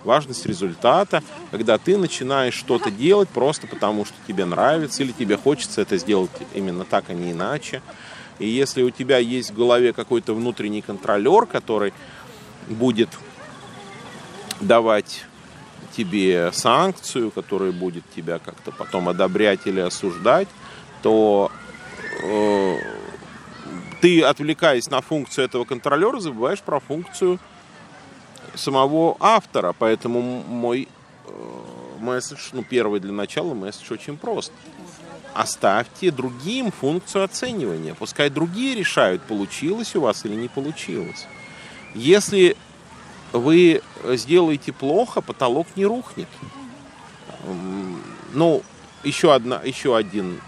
важность 0.05 0.47
результата, 0.47 1.23
когда 1.51 1.79
ты 1.79 1.97
начинаешь 1.97 2.55
что-то 2.55 2.91
делать 2.91 3.29
просто 3.29 3.67
потому, 3.67 4.05
что 4.05 4.15
тебе 4.27 4.45
нравится, 4.45 5.03
или 5.03 5.13
тебе 5.13 5.37
хочется 5.37 5.83
это 5.83 5.97
сделать 5.99 6.31
именно 6.55 6.85
так, 6.85 7.05
а 7.09 7.15
не 7.15 7.33
иначе. 7.33 7.83
И 8.39 8.49
если 8.49 8.83
у 8.83 8.91
тебя 8.91 9.19
есть 9.19 9.51
в 9.51 9.57
голове 9.57 9.93
какой-то 9.93 10.33
внутренний 10.33 10.81
контролер, 10.81 11.45
который 11.47 11.93
будет 12.69 13.09
давать 14.61 15.25
тебе 15.97 16.51
санкцию, 16.53 17.31
которая 17.31 17.73
будет 17.73 18.05
тебя 18.15 18.39
как-то 18.39 18.71
потом 18.73 19.09
одобрять 19.09 19.67
или 19.67 19.81
осуждать, 19.81 20.49
то 21.03 21.51
э, 22.23 22.77
ты, 24.01 24.23
отвлекаясь 24.23 24.89
на 24.91 25.01
функцию 25.01 25.45
этого 25.45 25.65
контролера, 25.65 26.21
забываешь 26.21 26.61
про 26.61 26.81
функцию 26.81 27.39
самого 28.55 29.17
автора. 29.21 29.75
Поэтому 29.79 30.21
мой 30.21 30.89
э, 31.27 31.31
месседж, 32.01 32.51
ну, 32.53 32.63
первый 32.63 33.01
для 33.01 33.13
начала 33.13 33.55
месседж 33.55 33.93
очень 33.93 34.17
прост. 34.17 34.53
Оставьте 35.35 36.11
другим 36.11 36.73
функцию 36.73 37.25
оценивания. 37.25 37.95
Пускай 37.95 38.31
другие 38.31 38.75
решают, 38.75 39.23
получилось 39.23 39.95
у 39.95 40.01
вас 40.01 40.25
или 40.25 40.35
не 40.35 40.49
получилось. 40.49 41.27
Если 41.95 42.57
вы 43.33 43.83
сделаете 44.05 44.73
плохо, 44.73 45.21
потолок 45.21 45.67
не 45.77 45.85
рухнет. 45.85 46.29
Ну, 48.33 48.63
еще, 49.05 49.35
одна, 49.35 49.61
еще 49.65 49.97
один 49.97 50.41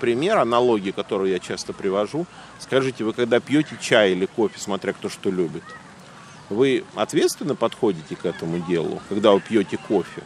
пример, 0.00 0.38
аналогия, 0.38 0.92
которую 0.92 1.30
я 1.30 1.38
часто 1.38 1.72
привожу. 1.72 2.26
Скажите, 2.58 3.04
вы 3.04 3.12
когда 3.12 3.40
пьете 3.40 3.76
чай 3.80 4.12
или 4.12 4.26
кофе, 4.26 4.58
смотря 4.58 4.92
кто 4.92 5.08
что 5.08 5.30
любит, 5.30 5.62
вы 6.48 6.84
ответственно 6.94 7.54
подходите 7.54 8.14
к 8.16 8.24
этому 8.24 8.58
делу, 8.60 9.00
когда 9.08 9.32
вы 9.32 9.40
пьете 9.40 9.78
кофе? 9.78 10.22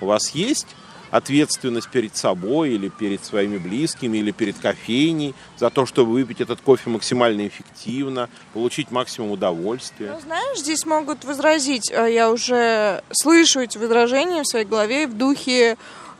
У 0.00 0.06
вас 0.06 0.30
есть 0.30 0.74
ответственность 1.10 1.88
перед 1.88 2.16
собой 2.16 2.70
или 2.70 2.88
перед 2.88 3.24
своими 3.24 3.58
близкими 3.58 4.18
или 4.18 4.30
перед 4.30 4.58
кофейней 4.58 5.34
за 5.56 5.70
то, 5.70 5.86
чтобы 5.86 6.12
выпить 6.12 6.40
этот 6.40 6.60
кофе 6.60 6.90
максимально 6.90 7.46
эффективно, 7.46 8.28
получить 8.52 8.90
максимум 8.90 9.32
удовольствия? 9.32 10.12
Ну, 10.12 10.20
знаешь, 10.20 10.58
здесь 10.58 10.84
могут 10.86 11.24
возразить, 11.24 11.90
э, 11.90 12.12
я 12.12 12.30
уже 12.30 13.02
слышу 13.12 13.60
эти 13.60 13.78
возражения 13.78 14.42
в 14.42 14.46
своей 14.46 14.64
голове 14.64 15.06
в 15.06 15.16
духе, 15.16 15.76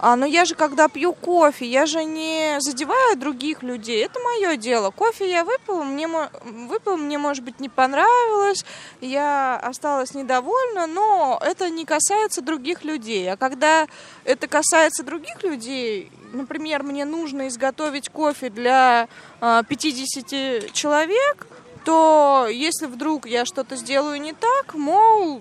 а, 0.06 0.16
но 0.16 0.26
я 0.26 0.44
же 0.44 0.54
когда 0.54 0.88
пью 0.88 1.14
кофе, 1.14 1.64
я 1.64 1.86
же 1.86 2.04
не 2.04 2.60
задеваю 2.60 3.16
других 3.16 3.62
людей, 3.62 4.04
это 4.04 4.20
мое 4.20 4.58
дело. 4.58 4.90
Кофе 4.90 5.30
я 5.30 5.44
выпила, 5.44 5.82
мне, 5.82 6.06
выпила, 6.44 6.96
мне, 6.96 7.16
может 7.16 7.42
быть, 7.42 7.58
не 7.58 7.70
понравилось, 7.70 8.66
я 9.00 9.56
осталась 9.56 10.12
недовольна, 10.12 10.86
но 10.86 11.40
это 11.42 11.70
не 11.70 11.86
касается 11.86 12.42
других 12.42 12.84
людей. 12.84 13.32
А 13.32 13.38
когда 13.38 13.88
это 14.24 14.46
касается 14.46 15.04
других 15.04 15.42
людей, 15.42 16.12
например, 16.34 16.82
мне 16.82 17.06
нужно 17.06 17.48
изготовить 17.48 18.10
кофе 18.10 18.50
для 18.50 19.08
а, 19.40 19.62
50 19.62 20.70
человек, 20.74 21.46
то 21.86 22.46
если 22.50 22.84
вдруг 22.84 23.26
я 23.26 23.46
что-то 23.46 23.74
сделаю 23.76 24.20
не 24.20 24.34
так, 24.34 24.74
мол, 24.74 25.40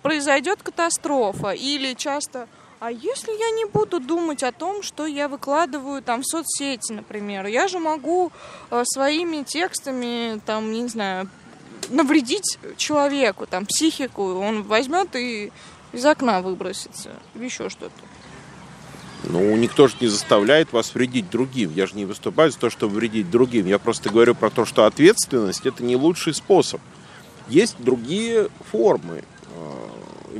произойдет 0.00 0.62
катастрофа. 0.62 1.50
Или 1.50 1.94
часто, 1.94 2.46
а 2.80 2.90
если 2.90 3.30
я 3.30 3.50
не 3.50 3.66
буду 3.66 4.00
думать 4.00 4.42
о 4.42 4.52
том, 4.52 4.82
что 4.82 5.06
я 5.06 5.28
выкладываю 5.28 6.02
там 6.02 6.22
в 6.22 6.26
соцсети, 6.26 6.92
например, 6.92 7.46
я 7.46 7.68
же 7.68 7.78
могу 7.78 8.32
э, 8.70 8.82
своими 8.86 9.42
текстами, 9.42 10.40
там, 10.46 10.72
не 10.72 10.88
знаю, 10.88 11.28
навредить 11.90 12.58
человеку, 12.78 13.46
там, 13.46 13.66
психику, 13.66 14.34
он 14.34 14.62
возьмет 14.62 15.14
и 15.14 15.52
из 15.92 16.06
окна 16.06 16.40
выбросится, 16.40 17.10
или 17.34 17.44
еще 17.44 17.68
что-то. 17.68 17.92
Ну, 19.24 19.54
никто 19.56 19.86
же 19.86 19.96
не 20.00 20.06
заставляет 20.06 20.72
вас 20.72 20.94
вредить 20.94 21.28
другим. 21.28 21.72
Я 21.74 21.86
же 21.86 21.94
не 21.94 22.06
выступаю 22.06 22.50
за 22.50 22.58
то, 22.58 22.70
чтобы 22.70 22.94
вредить 22.94 23.30
другим. 23.30 23.66
Я 23.66 23.78
просто 23.78 24.08
говорю 24.08 24.34
про 24.34 24.48
то, 24.48 24.64
что 24.64 24.86
ответственность– 24.86 25.60
это 25.66 25.84
не 25.84 25.96
лучший 25.96 26.32
способ. 26.32 26.80
Есть 27.46 27.76
другие 27.78 28.48
формы. 28.70 29.24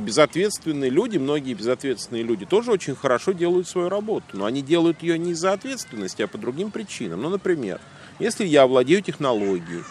Безответственные 0.01 0.89
люди, 0.89 1.19
многие 1.19 1.53
безответственные 1.53 2.23
люди 2.23 2.45
тоже 2.45 2.71
очень 2.71 2.95
хорошо 2.95 3.33
делают 3.33 3.67
свою 3.67 3.87
работу. 3.87 4.25
Но 4.33 4.45
они 4.45 4.63
делают 4.63 5.03
ее 5.03 5.19
не 5.19 5.31
из-за 5.31 5.53
ответственности, 5.53 6.23
а 6.23 6.27
по 6.27 6.39
другим 6.39 6.71
причинам. 6.71 7.21
Ну, 7.21 7.29
например, 7.29 7.79
если 8.17 8.43
я 8.45 8.65
владею 8.65 9.03
технологией, 9.03 9.83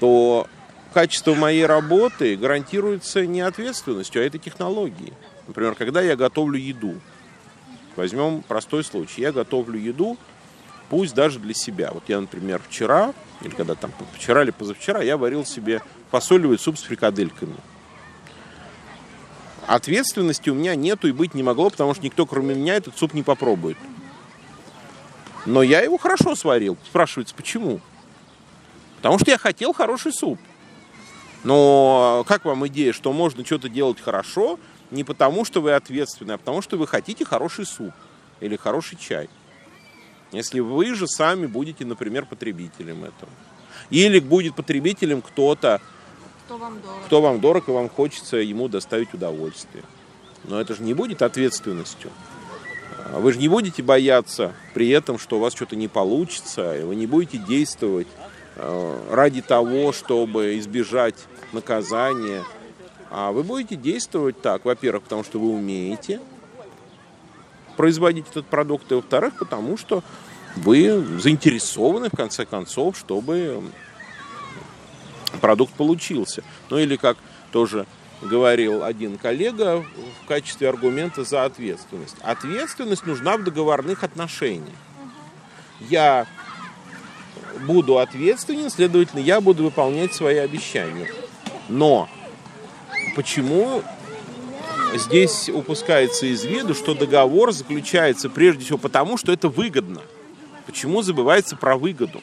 то 0.00 0.48
качество 0.92 1.34
моей 1.34 1.66
работы 1.66 2.36
гарантируется 2.36 3.26
не 3.26 3.40
ответственностью, 3.40 4.22
а 4.22 4.24
этой 4.24 4.40
технологией. 4.40 5.12
Например, 5.46 5.76
когда 5.76 6.02
я 6.02 6.16
готовлю 6.16 6.58
еду. 6.58 6.96
Возьмем 7.94 8.42
простой 8.42 8.82
случай. 8.82 9.22
Я 9.22 9.30
готовлю 9.30 9.78
еду, 9.78 10.18
пусть 10.90 11.14
даже 11.14 11.38
для 11.38 11.54
себя. 11.54 11.92
Вот 11.92 12.02
я, 12.08 12.20
например, 12.20 12.60
вчера, 12.68 13.14
или 13.42 13.50
когда 13.50 13.76
там 13.76 13.92
вчера 14.14 14.42
или 14.42 14.50
позавчера, 14.50 15.00
я 15.00 15.16
варил 15.16 15.44
себе 15.44 15.80
фасолевый 16.10 16.58
суп 16.58 16.76
с 16.76 16.82
фрикадельками. 16.82 17.54
Ответственности 19.68 20.48
у 20.48 20.54
меня 20.54 20.74
нету 20.74 21.08
и 21.08 21.12
быть 21.12 21.34
не 21.34 21.42
могло, 21.42 21.68
потому 21.68 21.92
что 21.92 22.02
никто, 22.02 22.24
кроме 22.24 22.54
меня, 22.54 22.76
этот 22.76 22.96
суп 22.96 23.12
не 23.12 23.22
попробует. 23.22 23.76
Но 25.44 25.62
я 25.62 25.82
его 25.82 25.98
хорошо 25.98 26.34
сварил. 26.34 26.78
Спрашивается, 26.86 27.34
почему? 27.34 27.80
Потому 28.96 29.18
что 29.18 29.30
я 29.30 29.36
хотел 29.36 29.74
хороший 29.74 30.14
суп. 30.14 30.38
Но 31.44 32.24
как 32.26 32.46
вам 32.46 32.66
идея, 32.68 32.94
что 32.94 33.12
можно 33.12 33.44
что-то 33.44 33.68
делать 33.68 34.00
хорошо, 34.00 34.58
не 34.90 35.04
потому 35.04 35.44
что 35.44 35.60
вы 35.60 35.72
ответственны, 35.72 36.32
а 36.32 36.38
потому 36.38 36.62
что 36.62 36.78
вы 36.78 36.86
хотите 36.86 37.26
хороший 37.26 37.66
суп 37.66 37.92
или 38.40 38.56
хороший 38.56 38.96
чай? 38.96 39.28
Если 40.32 40.60
вы 40.60 40.94
же 40.94 41.06
сами 41.06 41.44
будете, 41.44 41.84
например, 41.84 42.24
потребителем 42.24 43.04
этого. 43.04 43.30
Или 43.90 44.18
будет 44.18 44.54
потребителем 44.54 45.20
кто-то, 45.20 45.82
Кто 46.48 46.56
вам 46.56 46.80
дорог? 46.80 47.04
кто 47.04 47.20
вам 47.20 47.40
дорог, 47.40 47.68
и 47.68 47.72
вам 47.72 47.90
хочется 47.90 48.38
ему 48.38 48.68
доставить 48.68 49.12
удовольствие. 49.12 49.84
Но 50.44 50.58
это 50.58 50.74
же 50.74 50.82
не 50.82 50.94
будет 50.94 51.20
ответственностью. 51.20 52.10
А 53.12 53.20
Вы 53.20 53.34
же 53.34 53.38
не 53.38 53.48
будете 53.48 53.82
бояться 53.82 54.54
при 54.72 54.88
этом, 54.88 55.18
что 55.18 55.36
у 55.36 55.40
вас 55.40 55.52
что-то 55.52 55.76
не 55.76 55.88
получится, 55.88 56.74
и 56.74 56.84
вы 56.84 56.96
не 56.96 57.06
будете 57.06 57.36
действовать 57.36 58.06
э, 58.56 59.00
ради 59.10 59.42
того, 59.42 59.92
чтобы 59.92 60.58
избежать 60.58 61.16
наказания. 61.52 62.42
А 63.10 63.30
вы 63.30 63.42
будете 63.42 63.76
действовать 63.76 64.40
так, 64.40 64.64
во-первых, 64.64 65.02
потому 65.02 65.24
что 65.24 65.38
вы 65.38 65.50
умеете 65.50 66.18
производить 67.76 68.24
этот 68.30 68.46
продукт, 68.46 68.90
и 68.90 68.94
во-вторых, 68.94 69.34
потому 69.38 69.76
что 69.76 70.02
вы 70.56 71.04
заинтересованы, 71.20 72.08
в 72.08 72.16
конце 72.16 72.46
концов, 72.46 72.96
чтобы 72.96 73.60
продукт 75.36 75.74
получился. 75.74 76.42
Ну 76.70 76.78
или 76.78 76.96
как 76.96 77.16
тоже 77.52 77.86
говорил 78.20 78.82
один 78.82 79.16
коллега 79.16 79.84
в 80.22 80.26
качестве 80.26 80.68
аргумента 80.68 81.24
за 81.24 81.44
ответственность. 81.44 82.16
Ответственность 82.22 83.06
нужна 83.06 83.36
в 83.36 83.44
договорных 83.44 84.02
отношениях. 84.02 84.74
Я 85.80 86.26
буду 87.66 87.98
ответственен, 87.98 88.70
следовательно, 88.70 89.20
я 89.20 89.40
буду 89.40 89.64
выполнять 89.64 90.14
свои 90.14 90.36
обещания. 90.36 91.10
Но 91.68 92.08
почему 93.14 93.82
здесь 94.94 95.48
упускается 95.48 96.26
из 96.26 96.44
виду, 96.44 96.74
что 96.74 96.94
договор 96.94 97.52
заключается 97.52 98.28
прежде 98.28 98.64
всего 98.64 98.78
потому, 98.78 99.16
что 99.16 99.32
это 99.32 99.48
выгодно? 99.48 100.00
Почему 100.66 101.02
забывается 101.02 101.56
про 101.56 101.76
выгоду? 101.76 102.20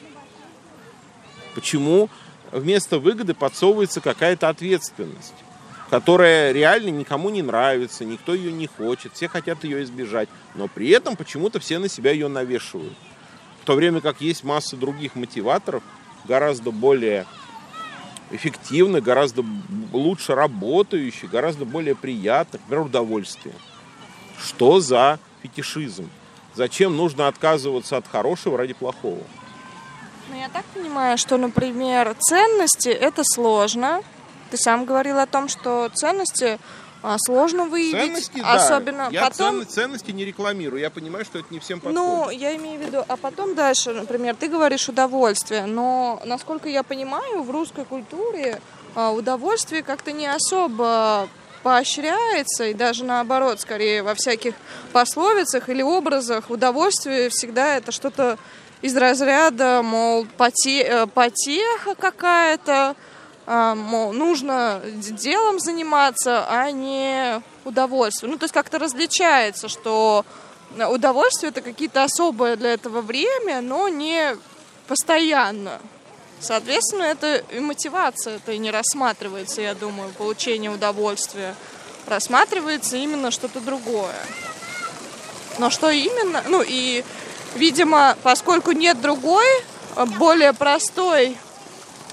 Почему 1.54 2.10
вместо 2.52 2.98
выгоды 2.98 3.34
подсовывается 3.34 4.00
какая-то 4.00 4.48
ответственность, 4.48 5.34
которая 5.90 6.52
реально 6.52 6.90
никому 6.90 7.30
не 7.30 7.42
нравится, 7.42 8.04
никто 8.04 8.34
ее 8.34 8.52
не 8.52 8.66
хочет, 8.66 9.12
все 9.14 9.28
хотят 9.28 9.64
ее 9.64 9.82
избежать, 9.84 10.28
но 10.54 10.68
при 10.68 10.88
этом 10.90 11.16
почему-то 11.16 11.60
все 11.60 11.78
на 11.78 11.88
себя 11.88 12.10
ее 12.10 12.28
навешивают. 12.28 12.96
В 13.62 13.66
то 13.66 13.74
время 13.74 14.00
как 14.00 14.20
есть 14.20 14.44
масса 14.44 14.76
других 14.76 15.14
мотиваторов, 15.14 15.82
гораздо 16.24 16.70
более 16.70 17.26
эффективных, 18.30 19.02
гораздо 19.02 19.44
лучше 19.92 20.34
работающих, 20.34 21.30
гораздо 21.30 21.64
более 21.64 21.94
приятных, 21.94 22.62
например, 22.62 22.86
удовольствие. 22.86 23.54
Что 24.42 24.80
за 24.80 25.18
фетишизм? 25.42 26.08
Зачем 26.54 26.96
нужно 26.96 27.28
отказываться 27.28 27.96
от 27.96 28.06
хорошего 28.08 28.58
ради 28.58 28.74
плохого? 28.74 29.22
Ну, 30.28 30.36
я 30.36 30.48
так 30.48 30.64
понимаю, 30.66 31.18
что, 31.18 31.36
например, 31.36 32.14
ценности– 32.18 32.88
это 32.90 33.22
сложно. 33.24 34.02
Ты 34.50 34.56
сам 34.56 34.84
говорил 34.84 35.18
о 35.18 35.26
том, 35.26 35.48
что 35.48 35.90
ценности 35.94 36.58
а, 37.02 37.16
сложно 37.18 37.66
выявить. 37.66 37.92
Ценности, 37.92 38.40
да. 38.40 38.54
особенно 38.54 39.08
Я 39.12 39.28
потом... 39.28 39.66
ценности 39.66 40.10
не 40.10 40.24
рекламирую. 40.24 40.80
Я 40.80 40.90
понимаю, 40.90 41.24
что 41.24 41.38
это 41.38 41.48
не 41.50 41.60
всем 41.60 41.80
подходит. 41.80 41.96
Ну, 41.96 42.30
я 42.30 42.56
имею 42.56 42.80
в 42.80 42.82
виду, 42.82 43.04
а 43.06 43.16
потом 43.16 43.54
дальше, 43.54 43.92
например, 43.92 44.34
ты 44.34 44.48
говоришь 44.48 44.88
удовольствие, 44.88 45.66
но, 45.66 46.20
насколько 46.24 46.68
я 46.68 46.82
понимаю, 46.82 47.42
в 47.42 47.50
русской 47.50 47.84
культуре 47.84 48.60
а, 48.94 49.12
удовольствие 49.12 49.82
как-то 49.82 50.10
не 50.10 50.26
особо 50.26 51.28
поощряется, 51.62 52.64
и 52.66 52.74
даже 52.74 53.04
наоборот, 53.04 53.60
скорее 53.60 54.02
во 54.02 54.14
всяких 54.14 54.54
пословицах 54.92 55.68
или 55.68 55.82
образах 55.82 56.48
удовольствие 56.48 57.28
всегда 57.28 57.76
это 57.76 57.92
что-то 57.92 58.38
из 58.82 58.96
разряда, 58.96 59.82
мол, 59.82 60.26
поте- 60.36 60.82
э, 60.82 61.06
потеха 61.06 61.94
какая-то, 61.94 62.94
а, 63.46 63.74
мол, 63.74 64.12
нужно 64.12 64.80
делом 64.84 65.58
заниматься, 65.60 66.46
а 66.48 66.70
не 66.70 67.42
удовольствие. 67.64 68.30
Ну, 68.30 68.38
то 68.38 68.44
есть 68.44 68.54
как-то 68.54 68.78
различается, 68.78 69.68
что 69.68 70.24
удовольствие 70.76 71.50
это 71.50 71.62
какие-то 71.62 72.04
особое 72.04 72.56
для 72.56 72.74
этого 72.74 73.00
время, 73.00 73.60
но 73.60 73.88
не 73.88 74.36
постоянно. 74.88 75.80
Соответственно, 76.40 77.04
это 77.04 77.36
и 77.50 77.60
мотивация 77.60 78.36
это 78.36 78.52
и 78.52 78.58
не 78.58 78.70
рассматривается, 78.70 79.62
я 79.62 79.74
думаю, 79.74 80.12
получение 80.12 80.70
удовольствия. 80.70 81.54
Рассматривается 82.06 82.96
именно 82.96 83.30
что-то 83.30 83.60
другое. 83.60 84.14
Но 85.58 85.70
что 85.70 85.90
именно? 85.90 86.42
Ну 86.46 86.62
и, 86.66 87.04
видимо, 87.54 88.16
поскольку 88.22 88.72
нет 88.72 89.00
другой, 89.00 89.46
э, 89.96 90.06
более 90.18 90.52
простой 90.52 91.36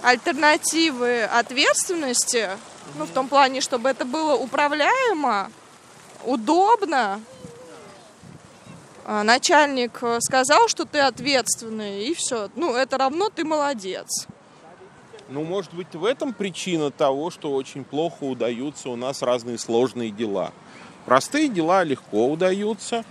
альтернативы 0.02 1.24
ответственности, 1.24 2.50
ну, 2.98 3.06
в 3.06 3.10
том 3.10 3.28
плане, 3.28 3.62
чтобы 3.62 3.89
это 3.89 4.06
было 4.06 4.36
управляемо, 4.36 5.50
удобно, 6.26 7.22
а, 9.06 9.24
начальник 9.24 10.00
э, 10.02 10.19
сказал, 10.22 10.69
что 10.69 10.86
ты 10.86 11.00
ответственный, 11.00 12.06
и 12.06 12.13
все. 12.13 12.50
Ну, 12.56 12.74
это 12.74 12.98
равно 12.98 13.30
ты 13.30 13.43
молодец. 13.43 14.28
Ну, 15.28 15.43
может 15.43 15.74
быть, 15.74 15.93
в 15.93 16.06
этом 16.06 16.34
причина 16.34 16.89
того, 16.89 17.30
что 17.30 17.52
очень 17.52 17.84
плохо 17.84 18.24
удаются 18.24 18.89
у 18.89 18.96
нас 18.96 19.22
разные 19.22 19.58
сложные 19.58 20.10
дела. 20.10 20.54
Простые 21.06 21.50
дела 21.50 21.84
легко 21.84 22.30
удаются, 22.30 23.04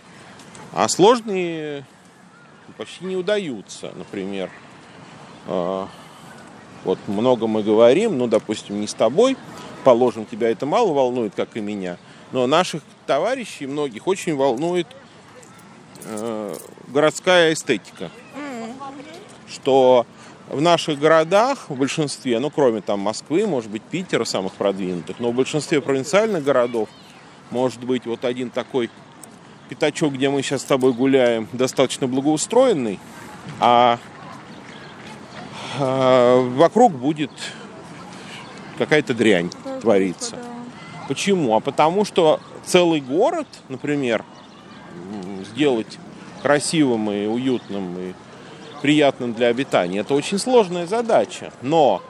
а 0.72 0.88
сложные 0.88 1.84
почти 2.72 3.04
не 3.04 3.16
удаются. 3.16 3.92
Например, 3.96 4.50
э, 5.46 5.86
вот 6.84 6.98
много 7.06 7.46
мы 7.46 7.62
говорим, 7.62 8.18
ну, 8.18 8.26
допустим, 8.26 8.80
не 8.80 8.86
с 8.86 8.94
тобой, 8.94 9.36
положим, 9.84 10.26
тебя 10.26 10.50
это 10.50 10.66
мало 10.66 10.92
волнует, 10.92 11.34
как 11.34 11.56
и 11.56 11.60
меня, 11.60 11.98
но 12.32 12.46
наших 12.46 12.82
товарищей 13.06 13.66
многих 13.66 14.06
очень 14.06 14.36
волнует 14.36 14.86
э, 16.04 16.54
городская 16.88 17.52
эстетика. 17.52 18.10
Что 19.48 20.06
в 20.48 20.60
наших 20.60 20.98
городах, 20.98 21.68
в 21.68 21.76
большинстве, 21.76 22.38
ну 22.38 22.50
кроме 22.50 22.80
там 22.80 23.00
Москвы, 23.00 23.46
может 23.46 23.70
быть 23.70 23.82
Питера, 23.82 24.24
самых 24.24 24.52
продвинутых, 24.54 25.18
но 25.18 25.30
в 25.30 25.34
большинстве 25.34 25.80
провинциальных 25.80 26.42
городов, 26.42 26.88
может 27.50 27.84
быть 27.84 28.06
вот 28.06 28.24
один 28.24 28.50
такой 28.50 28.90
пятачок, 29.72 30.12
где 30.12 30.28
мы 30.28 30.42
сейчас 30.42 30.60
с 30.60 30.64
тобой 30.64 30.92
гуляем, 30.92 31.48
достаточно 31.54 32.06
благоустроенный, 32.06 32.98
а, 33.58 33.98
а, 35.80 36.42
вокруг 36.42 36.92
будет 36.92 37.30
какая-то 38.76 39.14
дрянь 39.14 39.50
твориться. 39.80 40.36
Почему? 41.08 41.56
А 41.56 41.60
потому 41.60 42.04
что 42.04 42.38
целый 42.66 43.00
город, 43.00 43.48
например, 43.70 44.26
сделать 45.50 45.98
красивым 46.42 47.10
и 47.10 47.26
уютным 47.26 47.98
и 47.98 48.12
приятным 48.82 49.32
для 49.32 49.46
обитания, 49.46 50.00
это 50.00 50.12
очень 50.12 50.38
сложная 50.38 50.86
задача. 50.86 51.50
Но 51.62 52.02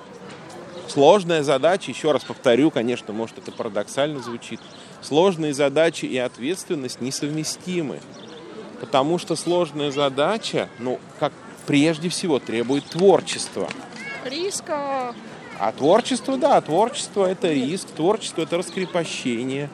сложная 0.89 1.45
задача, 1.45 1.93
еще 1.93 2.11
раз 2.11 2.25
повторю, 2.25 2.73
конечно, 2.73 3.13
может 3.13 3.39
это 3.39 3.53
парадоксально 3.53 4.21
звучит, 4.21 4.61
сложные 5.03 5.53
задачи 5.53 6.07
и 6.07 6.17
ответственность 6.17 7.01
несовместимы. 7.01 8.01
Потому 8.81 9.19
что 9.19 9.37
сложная 9.37 9.91
задача, 9.91 10.69
ну, 10.79 10.99
как 11.21 11.33
прежде 11.67 12.09
всего, 12.09 12.39
требует 12.39 12.85
творчества. 12.87 13.69
Риска. 14.25 15.15
А 15.59 15.73
творчество, 15.73 16.37
да, 16.37 16.61
творчество 16.61 17.27
это 17.27 17.53
риск, 17.53 17.89
творчество 17.95 18.43
это 18.43 18.57
раскрепощение, 18.57 19.71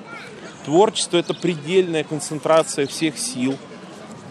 творчество 0.64 1.16
это 1.16 1.32
предельная 1.32 2.04
концентрация 2.04 2.86
всех 2.86 3.18
сил 3.18 3.56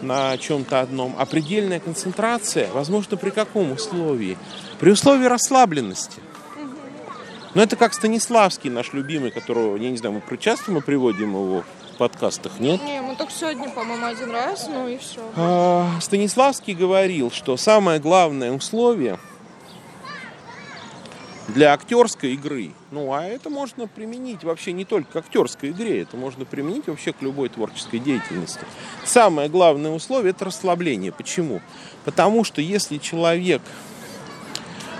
на 0.02 0.38
чем-то 0.38 0.80
одном. 0.80 1.16
А 1.18 1.26
предельная 1.26 1.80
концентрация, 1.80 2.70
возможно, 2.72 3.16
при 3.16 3.30
каком 3.30 3.72
условии? 3.72 4.38
При 4.78 4.92
условии 4.92 5.26
расслабленности. 5.26 6.20
Но 7.54 7.62
это 7.62 7.76
как 7.76 7.94
Станиславский, 7.94 8.70
наш 8.70 8.92
любимый, 8.92 9.30
которого, 9.30 9.76
я 9.76 9.90
не 9.90 9.96
знаю, 9.96 10.22
мы 10.28 10.36
часто 10.36 10.70
мы 10.70 10.80
приводим 10.80 11.30
его 11.30 11.62
в 11.62 11.96
подкастах, 11.96 12.60
нет? 12.60 12.82
Не, 12.82 13.00
мы 13.00 13.16
только 13.16 13.32
сегодня, 13.32 13.70
по-моему, 13.70 14.06
один 14.06 14.30
раз, 14.30 14.68
ну 14.68 14.86
и 14.86 14.98
все. 14.98 15.20
А, 15.36 15.88
Станиславский 16.00 16.74
говорил, 16.74 17.30
что 17.30 17.56
самое 17.56 18.00
главное 18.00 18.52
условие 18.52 19.18
для 21.48 21.72
актерской 21.72 22.34
игры, 22.34 22.72
ну 22.90 23.12
а 23.14 23.24
это 23.24 23.48
можно 23.48 23.86
применить 23.86 24.44
вообще 24.44 24.72
не 24.72 24.84
только 24.84 25.12
к 25.12 25.16
актерской 25.16 25.70
игре, 25.70 26.02
это 26.02 26.16
можно 26.16 26.44
применить 26.44 26.86
вообще 26.86 27.14
к 27.14 27.22
любой 27.22 27.48
творческой 27.48 28.00
деятельности. 28.00 28.60
Самое 29.04 29.48
главное 29.48 29.90
условие 29.90 30.30
это 30.30 30.44
расслабление. 30.44 31.10
Почему? 31.10 31.62
Потому 32.04 32.44
что 32.44 32.60
если 32.60 32.98
человек 32.98 33.62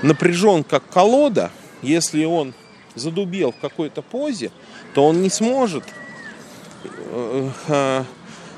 напряжен 0.02 0.64
как 0.64 0.88
колода, 0.88 1.50
если 1.82 2.24
он 2.24 2.54
задубел 2.94 3.52
в 3.52 3.58
какой-то 3.58 4.02
позе, 4.02 4.50
то 4.94 5.06
он 5.06 5.22
не 5.22 5.30
сможет 5.30 5.84
э, 6.84 7.50
э, 7.68 8.04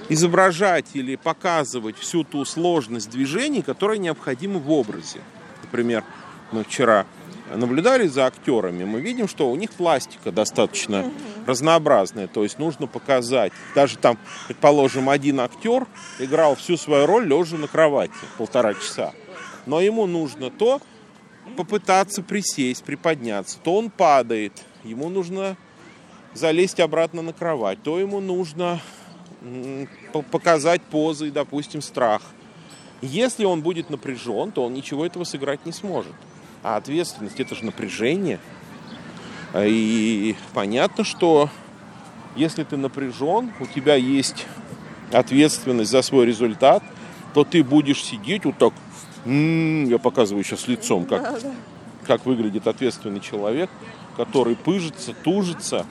изображать 0.09 0.87
или 0.95 1.17
показывать 1.17 1.97
всю 1.97 2.25
ту 2.25 2.45
сложность 2.45 3.11
движений, 3.11 3.63
которая 3.63 3.99
необходима 3.99 4.59
в 4.59 4.71
образе. 4.71 5.21
Например, 5.63 6.05
мы 6.53 6.65
вчера 6.65 7.07
наблюдали 7.55 8.07
за 8.07 8.27
актерами, 8.27 8.85
мы 8.85 9.01
видим, 9.01 9.29
что 9.29 9.51
у 9.51 9.57
них 9.57 9.73
пластика 9.73 10.33
достаточно 10.33 11.01
угу. 11.01 11.13
разнообразная. 11.47 12.29
То 12.29 12.43
есть 12.43 12.59
нужно 12.59 12.87
показать. 12.87 13.53
Даже 13.75 13.99
там, 13.99 14.19
предположим, 14.47 15.09
один 15.09 15.41
актер 15.41 15.87
играл 16.19 16.55
всю 16.55 16.77
свою 16.77 17.07
роль 17.07 17.27
лежа 17.27 17.57
на 17.57 17.69
кровати 17.69 18.15
полтора 18.39 18.75
часа. 18.75 19.13
Но 19.67 19.81
ему 19.81 20.07
нужно 20.07 20.51
то 20.51 20.81
попытаться 21.57 22.23
присесть, 22.23 22.85
приподняться, 22.85 23.59
то 23.63 23.77
он 23.77 23.91
падает. 23.91 24.53
Ему 24.85 25.09
нужно 25.09 25.57
залезть 26.35 26.81
обратно 26.81 27.23
на 27.23 27.33
кровать, 27.33 27.83
то 27.83 27.99
ему 27.99 28.21
нужно 28.21 28.81
показать 30.31 30.83
позы, 30.83 31.31
допустим, 31.31 31.83
страх. 31.83 32.23
Если 33.03 33.45
он 33.45 33.63
будет 33.63 33.89
напряжен, 33.91 34.53
то 34.53 34.65
он 34.65 34.75
ничего 34.75 35.07
этого 35.07 35.25
сыграть 35.25 35.65
не 35.65 35.73
сможет. 35.73 36.13
А 36.63 36.77
ответственность 36.77 37.41
это 37.41 37.55
же 37.55 37.65
напряжение. 37.65 38.39
И 39.57 40.37
понятно, 40.53 41.05
что 41.05 41.49
если 42.37 42.63
ты 42.65 42.77
напряжен, 42.77 43.53
у 43.59 43.67
тебя 43.67 43.95
есть 43.95 44.47
ответственность 45.13 45.91
за 45.91 46.03
свой 46.03 46.27
результат, 46.27 46.83
то 47.35 47.45
ты 47.45 47.65
будешь 47.65 48.05
сидеть 48.05 48.45
вот 48.45 48.59
так 48.59 48.75
Я 49.25 49.99
показываю 49.99 50.45
сейчас 50.45 50.67
лицом, 50.67 51.05
как, 51.05 51.23
да, 51.23 51.39
да. 51.41 51.55
как 52.07 52.25
выглядит 52.25 52.67
ответственный 52.67 53.21
человек, 53.21 53.69
который 54.17 54.57
пыжится, 54.57 55.13
тужится. 55.13 55.87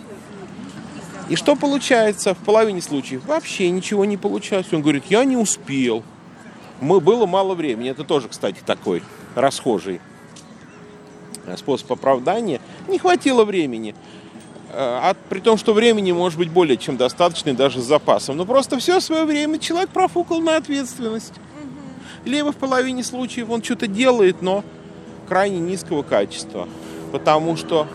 И 1.30 1.36
что 1.36 1.56
получается? 1.56 2.34
В 2.34 2.40
половине 2.40 2.82
случаев 2.82 3.24
вообще 3.26 3.70
ничего 3.70 4.04
не 4.06 4.18
получается. 4.18 4.76
Он 4.76 4.82
говорит, 4.82 5.04
я 5.10 5.24
не 5.26 5.38
успел. 5.38 6.04
Мы, 6.82 7.00
было 7.00 7.28
мало 7.28 7.54
времени. 7.54 7.92
Это 7.92 8.04
тоже, 8.04 8.30
кстати, 8.30 8.62
такой 8.66 9.04
расхожий 9.36 10.02
способ 11.56 11.92
оправдания. 11.92 12.60
Не 12.88 12.98
хватило 12.98 13.46
времени. 13.46 13.96
А 14.72 15.16
при 15.30 15.40
том, 15.40 15.58
что 15.58 15.74
времени 15.74 16.12
может 16.12 16.38
быть 16.38 16.50
более 16.50 16.78
чем 16.78 16.98
достаточно, 16.98 17.54
даже 17.54 17.82
с 17.82 17.86
запасом. 17.86 18.38
Но 18.38 18.46
просто 18.46 18.80
все 18.80 19.00
свое 19.00 19.26
время 19.26 19.60
человек 19.60 19.90
профукал 19.90 20.42
на 20.42 20.58
ответственность 20.58 21.34
либо 22.30 22.52
в 22.52 22.58
половине 22.58 23.04
случаев 23.04 23.50
он 23.50 23.64
что-то 23.64 23.88
делает, 23.88 24.42
но 24.42 24.64
крайне 25.28 25.60
низкого 25.60 26.04
качества, 26.04 26.68
потому 27.12 27.58
что 27.58 27.88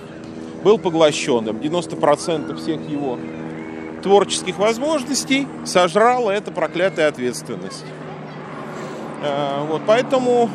был 0.62 0.78
поглощенным. 0.78 1.58
90% 1.58 2.56
всех 2.56 2.88
его 2.88 3.18
творческих 4.02 4.58
возможностей 4.58 5.48
сожрала 5.64 6.30
эта 6.30 6.52
проклятая 6.52 7.08
ответственность. 7.08 7.84
Э, 9.22 9.64
вот, 9.66 9.82
поэтому 9.86 10.50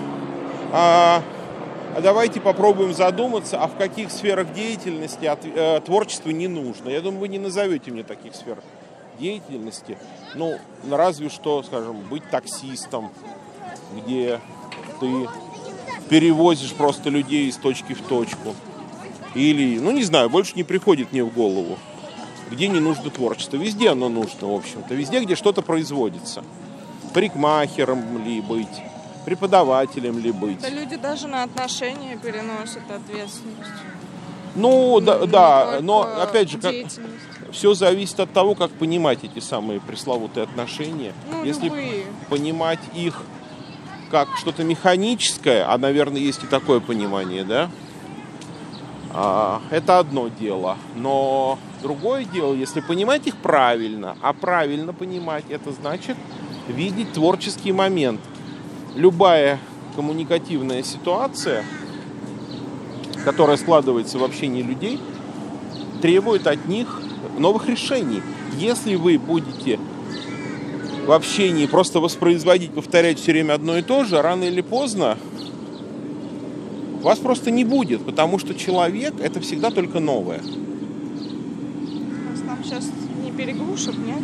а, 0.71 1.23
а 1.95 2.01
давайте 2.01 2.39
попробуем 2.39 2.93
задуматься, 2.93 3.59
а 3.59 3.67
в 3.67 3.75
каких 3.75 4.11
сферах 4.11 4.53
деятельности 4.53 5.25
от, 5.25 5.39
а, 5.43 5.81
творчество 5.81 6.29
не 6.29 6.47
нужно. 6.47 6.89
Я 6.89 7.01
думаю, 7.01 7.21
вы 7.21 7.27
не 7.27 7.39
назовете 7.39 7.91
мне 7.91 8.03
таких 8.03 8.35
сфер 8.35 8.57
деятельности. 9.19 9.97
Ну, 10.35 10.59
разве 10.89 11.29
что, 11.29 11.63
скажем, 11.63 11.97
быть 12.09 12.23
таксистом, 12.29 13.11
где 13.95 14.39
ты 14.99 15.27
перевозишь 16.09 16.73
просто 16.73 17.09
людей 17.09 17.47
из 17.47 17.55
точки 17.57 17.93
в 17.93 18.01
точку. 18.01 18.55
Или, 19.35 19.79
ну 19.79 19.91
не 19.91 20.03
знаю, 20.03 20.29
больше 20.29 20.53
не 20.55 20.63
приходит 20.63 21.11
мне 21.11 21.23
в 21.23 21.33
голову, 21.33 21.77
где 22.49 22.67
не 22.67 22.79
нужно 22.79 23.09
творчество. 23.11 23.57
Везде 23.57 23.89
оно 23.89 24.09
нужно, 24.09 24.47
в 24.47 24.55
общем-то. 24.55 24.95
Везде, 24.95 25.19
где 25.23 25.35
что-то 25.35 25.61
производится. 25.61 26.43
Парикмахером 27.13 28.23
ли 28.23 28.41
быть, 28.41 28.67
преподавателем 29.25 30.19
ли 30.19 30.31
быть. 30.31 30.61
Да 30.61 30.69
люди 30.69 30.95
даже 30.95 31.27
на 31.27 31.43
отношения 31.43 32.17
переносят 32.17 32.83
ответственность. 32.89 33.69
Ну, 34.55 34.99
да, 34.99 35.25
да 35.25 35.79
но 35.81 36.01
опять 36.01 36.49
же, 36.49 36.57
как, 36.57 36.73
все 37.51 37.73
зависит 37.73 38.19
от 38.19 38.31
того, 38.33 38.55
как 38.55 38.71
понимать 38.71 39.23
эти 39.23 39.39
самые 39.39 39.79
пресловутые 39.79 40.43
отношения. 40.43 41.13
Ну, 41.31 41.43
Если 41.43 41.65
любые. 41.65 42.05
понимать 42.29 42.79
их 42.95 43.21
как 44.09 44.29
что-то 44.37 44.63
механическое, 44.63 45.63
а, 45.63 45.77
наверное, 45.77 46.19
есть 46.19 46.43
и 46.43 46.47
такое 46.47 46.79
понимание, 46.79 47.43
да, 47.43 47.69
а, 49.11 49.61
это 49.71 49.99
одно 49.99 50.27
дело. 50.27 50.77
Но 50.95 51.57
другое 51.81 52.25
дело, 52.25 52.53
если 52.53 52.81
понимать 52.81 53.27
их 53.27 53.35
правильно, 53.37 54.15
а 54.21 54.33
правильно 54.33 54.93
понимать, 54.93 55.45
это 55.49 55.71
значит 55.71 56.17
видеть 56.67 57.13
творческий 57.13 57.71
момент. 57.71 58.21
Любая 58.95 59.59
коммуникативная 59.95 60.83
ситуация, 60.83 61.63
которая 63.23 63.57
складывается 63.57 64.17
в 64.17 64.23
общении 64.23 64.61
людей, 64.61 64.99
требует 66.01 66.47
от 66.47 66.67
них 66.67 67.01
новых 67.37 67.67
решений. 67.67 68.21
Если 68.57 68.95
вы 68.95 69.17
будете 69.17 69.79
в 71.09 71.11
общении 71.11 71.65
просто 71.65 71.99
воспроизводить, 71.99 72.71
повторять 72.71 73.17
все 73.17 73.31
время 73.31 73.53
одно 73.53 73.75
и 73.75 73.81
то 73.81 74.03
же, 74.03 74.21
рано 74.21 74.43
или 74.43 74.61
поздно 74.61 75.17
вас 77.01 77.17
просто 77.17 77.49
не 77.49 77.63
будет, 77.63 78.05
потому 78.05 78.37
что 78.37 78.53
человек 78.53 79.15
это 79.19 79.39
всегда 79.39 79.71
только 79.71 79.99
новое. 79.99 80.37
Нас 80.37 82.41
там 82.45 82.63
сейчас 82.63 82.85
не 83.23 83.31
переглушат, 83.31 83.95
нет? 83.97 84.19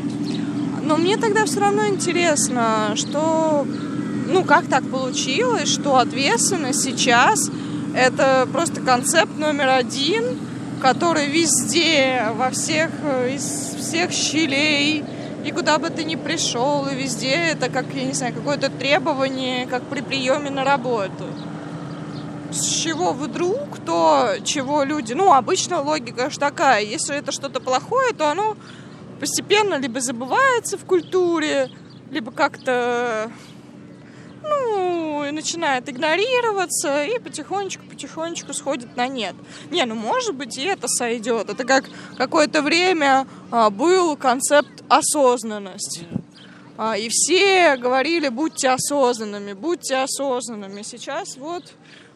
Но 0.83 0.97
мне 0.97 1.17
тогда 1.17 1.45
все 1.45 1.61
равно 1.61 1.87
интересно, 1.87 2.91
что, 2.93 3.65
ну, 4.27 4.43
как 4.43 4.67
так 4.67 4.87
получилось, 4.87 5.69
что 5.69 5.97
ответственность 5.97 6.83
сейчас 6.83 7.49
это 7.95 8.47
просто 8.51 8.81
концепт 8.81 9.39
номер 9.39 9.69
один, 9.69 10.37
который 10.83 11.29
везде, 11.29 12.27
во 12.35 12.51
всех, 12.51 12.91
из 13.27 13.75
всех 13.79 14.11
щелей 14.11 15.03
и 15.45 15.51
куда 15.51 15.77
бы 15.77 15.91
ты 15.91 16.03
ни 16.03 16.15
пришел, 16.15 16.87
и 16.87 16.95
везде 16.95 17.35
это 17.35 17.69
как, 17.69 17.85
я 17.93 18.03
не 18.03 18.13
знаю, 18.13 18.33
какое-то 18.33 18.71
требование, 18.71 19.67
как 19.67 19.83
при 19.83 20.01
приеме 20.01 20.49
на 20.49 20.63
работу. 20.63 21.25
С 22.51 22.65
чего 22.65 23.13
вдруг, 23.13 23.77
то, 23.85 24.31
чего 24.43 24.83
люди... 24.83 25.13
Ну, 25.13 25.31
обычно 25.33 25.81
логика 25.81 26.31
же 26.31 26.39
такая, 26.39 26.81
если 26.81 27.17
это 27.17 27.31
что-то 27.31 27.59
плохое, 27.59 28.11
то 28.13 28.31
оно 28.31 28.57
постепенно 29.19 29.75
либо 29.75 30.01
забывается 30.01 30.79
в 30.79 30.85
культуре, 30.85 31.69
либо 32.09 32.31
как-то 32.31 33.29
ну, 34.49 35.31
начинает 35.31 35.89
игнорироваться 35.89 37.03
и 37.03 37.19
потихонечку-потихонечку 37.19 38.53
сходит 38.53 38.95
на 38.95 39.07
нет. 39.07 39.35
Не, 39.71 39.85
ну, 39.85 39.95
может 39.95 40.35
быть, 40.35 40.57
и 40.57 40.63
это 40.63 40.87
сойдет. 40.87 41.49
Это 41.49 41.63
как 41.63 41.85
какое-то 42.17 42.61
время 42.61 43.27
а, 43.51 43.69
был 43.69 44.15
концепт 44.15 44.83
осознанности. 44.89 46.07
А, 46.77 46.97
и 46.97 47.09
все 47.09 47.77
говорили, 47.77 48.29
будьте 48.29 48.69
осознанными, 48.69 49.53
будьте 49.53 49.97
осознанными. 49.97 50.81
Сейчас 50.81 51.37
вот 51.37 51.63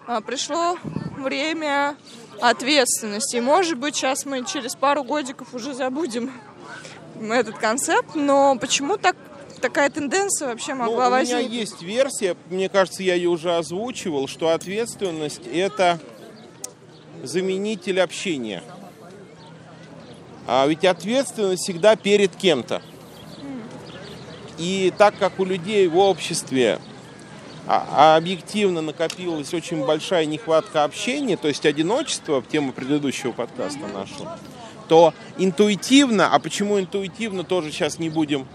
а, 0.08 0.22
пришло 0.22 0.78
время 1.18 1.96
ответственности. 2.42 3.38
Может 3.38 3.78
быть, 3.78 3.96
сейчас 3.96 4.26
мы 4.26 4.46
через 4.46 4.76
пару 4.76 5.04
годиков 5.04 5.54
уже 5.54 5.74
забудем 5.74 6.32
этот 7.20 7.58
концепт, 7.58 8.16
но 8.16 8.58
почему 8.58 8.98
так 8.98 9.16
такая 9.60 9.90
тенденция 9.90 10.48
вообще 10.48 10.74
Ну, 10.74 10.86
могла 10.86 11.08
у 11.08 11.10
меня 11.10 11.20
возникнуть. 11.20 11.52
есть 11.52 11.82
версия, 11.82 12.36
мне 12.50 12.70
кажется, 12.70 13.04
я 13.04 13.16
ее 13.16 13.30
уже 13.30 13.56
озвучивал, 13.56 14.28
что 14.28 14.50
ответственность 14.50 15.42
это 15.52 16.00
заменитель 17.24 18.00
общения. 18.02 18.64
А 20.48 20.66
ведь 20.68 20.84
ответственность 20.86 21.64
всегда 21.64 21.96
перед 21.96 22.36
кем-то. 22.36 22.82
И 24.58 24.92
так 24.98 25.18
как 25.18 25.40
у 25.40 25.46
людей 25.46 25.88
в 25.88 25.98
обществе 25.98 26.80
а- 27.68 27.86
а 27.92 28.18
объективно 28.18 28.82
накопилась 28.82 29.54
очень 29.54 29.86
большая 29.86 30.26
нехватка 30.26 30.84
общения, 30.86 31.38
то 31.38 31.48
есть 31.48 31.68
одиночество, 31.68 32.42
тема 32.42 32.72
предыдущего 32.72 33.32
подкаста 33.32 33.86
нашего, 33.94 34.40
то 34.88 35.14
интуитивно, 35.38 36.34
а 36.34 36.40
почему 36.40 36.80
интуитивно, 36.80 37.44
тоже 37.44 37.72
сейчас 37.72 38.00
не 38.00 38.10
будем 38.10 38.48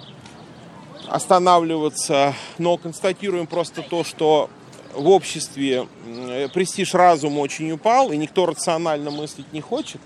останавливаться, 1.08 2.34
но 2.58 2.76
констатируем 2.76 3.46
просто 3.46 3.82
то, 3.82 4.04
что 4.04 4.50
в 4.94 5.08
обществе 5.08 5.86
м, 6.06 6.50
престиж 6.50 6.94
разума 6.94 7.40
очень 7.40 7.70
упал, 7.72 8.12
и 8.12 8.16
никто 8.16 8.46
рационально 8.46 9.10
мыслить 9.10 9.52
не 9.52 9.60
хочет, 9.60 10.00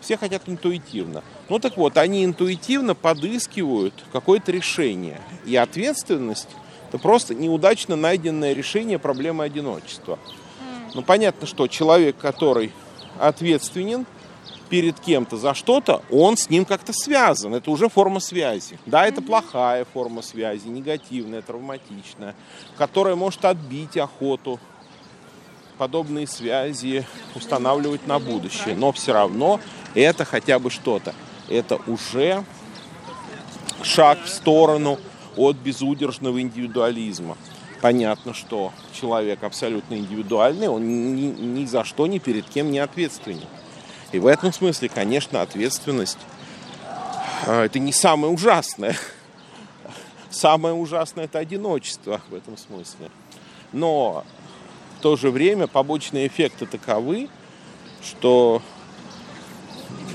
все 0.00 0.16
хотят 0.16 0.42
интуитивно. 0.46 1.22
Ну 1.48 1.58
так 1.58 1.76
вот, 1.76 1.96
они 1.96 2.24
интуитивно 2.24 2.94
подыскивают 2.94 3.94
какое-то 4.12 4.52
решение. 4.52 5.20
И 5.46 5.56
ответственность– 5.56 6.48
это 6.88 6.98
просто 6.98 7.34
неудачно 7.34 7.96
найденное 7.96 8.52
решение 8.52 8.98
проблемы 8.98 9.44
одиночества. 9.44 10.18
Ну 10.94 11.02
понятно, 11.02 11.46
что 11.46 11.66
человек, 11.68 12.16
который 12.18 12.72
ответственен 13.18 14.06
перед 14.74 14.98
кем-то 14.98 15.36
за 15.36 15.54
что-то, 15.54 16.02
он 16.10 16.36
с 16.36 16.50
ним 16.50 16.64
как-то 16.64 16.92
связан. 16.92 17.54
Это 17.54 17.70
уже 17.70 17.88
форма 17.88 18.18
связи. 18.18 18.76
Да, 18.86 19.06
это 19.06 19.22
плохая 19.22 19.84
форма 19.84 20.20
связи, 20.20 20.66
негативная, 20.66 21.42
травматичная, 21.42 22.34
которая 22.76 23.14
может 23.14 23.44
отбить 23.44 23.96
охоту 23.96 24.58
подобные 25.78 26.26
связи 26.26 27.06
устанавливать 27.36 28.08
на 28.08 28.18
будущее. 28.18 28.74
Но 28.74 28.90
все 28.90 29.12
равно 29.12 29.60
это 29.94 30.24
хотя 30.24 30.58
бы 30.58 30.70
что-то. 30.70 31.14
Это 31.48 31.78
уже 31.86 32.44
шаг 33.84 34.24
в 34.24 34.28
сторону 34.28 34.98
от 35.36 35.54
безудержного 35.54 36.40
индивидуализма. 36.40 37.36
Понятно, 37.80 38.34
что 38.34 38.72
человек 38.92 39.44
абсолютно 39.44 39.94
индивидуальный, 39.94 40.66
он 40.66 41.14
ни, 41.14 41.26
ни 41.26 41.64
за 41.64 41.84
что, 41.84 42.08
ни 42.08 42.18
перед 42.18 42.48
кем 42.48 42.72
не 42.72 42.80
ответственен. 42.80 43.46
И 44.14 44.20
в 44.20 44.28
этом 44.28 44.52
смысле, 44.52 44.88
конечно, 44.88 45.42
ответственность 45.42 46.18
а, 47.48 47.64
это 47.64 47.80
не 47.80 47.92
самое 47.92 48.32
ужасное. 48.32 48.96
Самое 50.30 50.72
ужасное 50.72 51.24
это 51.24 51.40
одиночество 51.40 52.20
в 52.30 52.34
этом 52.34 52.56
смысле. 52.56 53.10
Но 53.72 54.24
в 54.96 55.02
то 55.02 55.16
же 55.16 55.32
время 55.32 55.66
побочные 55.66 56.28
эффекты 56.28 56.64
таковы, 56.64 57.28
что 58.04 58.62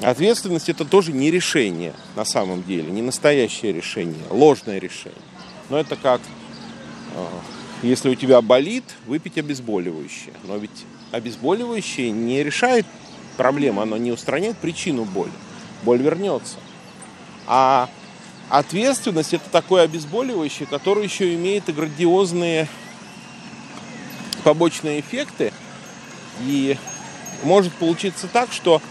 ответственность 0.02 0.70
это 0.70 0.86
тоже 0.86 1.12
не 1.12 1.30
решение 1.30 1.94
на 2.16 2.24
самом 2.24 2.64
деле, 2.64 2.90
не 2.92 3.02
настоящее 3.02 3.74
решение, 3.74 4.24
ложное 4.30 4.80
решение. 4.80 5.20
Но 5.68 5.78
это 5.78 5.98
как, 5.98 6.22
э, 7.16 7.26
если 7.84 8.08
у 8.08 8.16
тебя 8.16 8.42
болит, 8.42 8.86
выпить 9.08 9.38
обезболивающее. 9.38 10.36
Но 10.46 10.56
ведь 10.56 10.86
обезболивающее 11.12 12.12
не 12.12 12.44
решает 12.44 12.86
проблему, 13.40 13.80
оно 13.80 13.96
не 13.96 14.12
устраняет 14.12 14.58
причину 14.58 15.06
боли. 15.06 15.32
Боль 15.84 16.02
вернется. 16.02 16.58
А 17.48 17.90
ответственность 18.50 19.34
это 19.34 19.50
такое 19.50 19.84
обезболивающее, 19.84 20.68
которое 20.68 21.06
еще 21.06 21.34
имеет 21.36 21.70
и 21.70 21.72
грандиозные 21.72 22.68
побочные 24.44 25.00
эффекты. 25.00 25.54
И 26.42 26.78
может 27.44 27.72
получиться 27.76 28.28
так, 28.28 28.52
что 28.52 28.82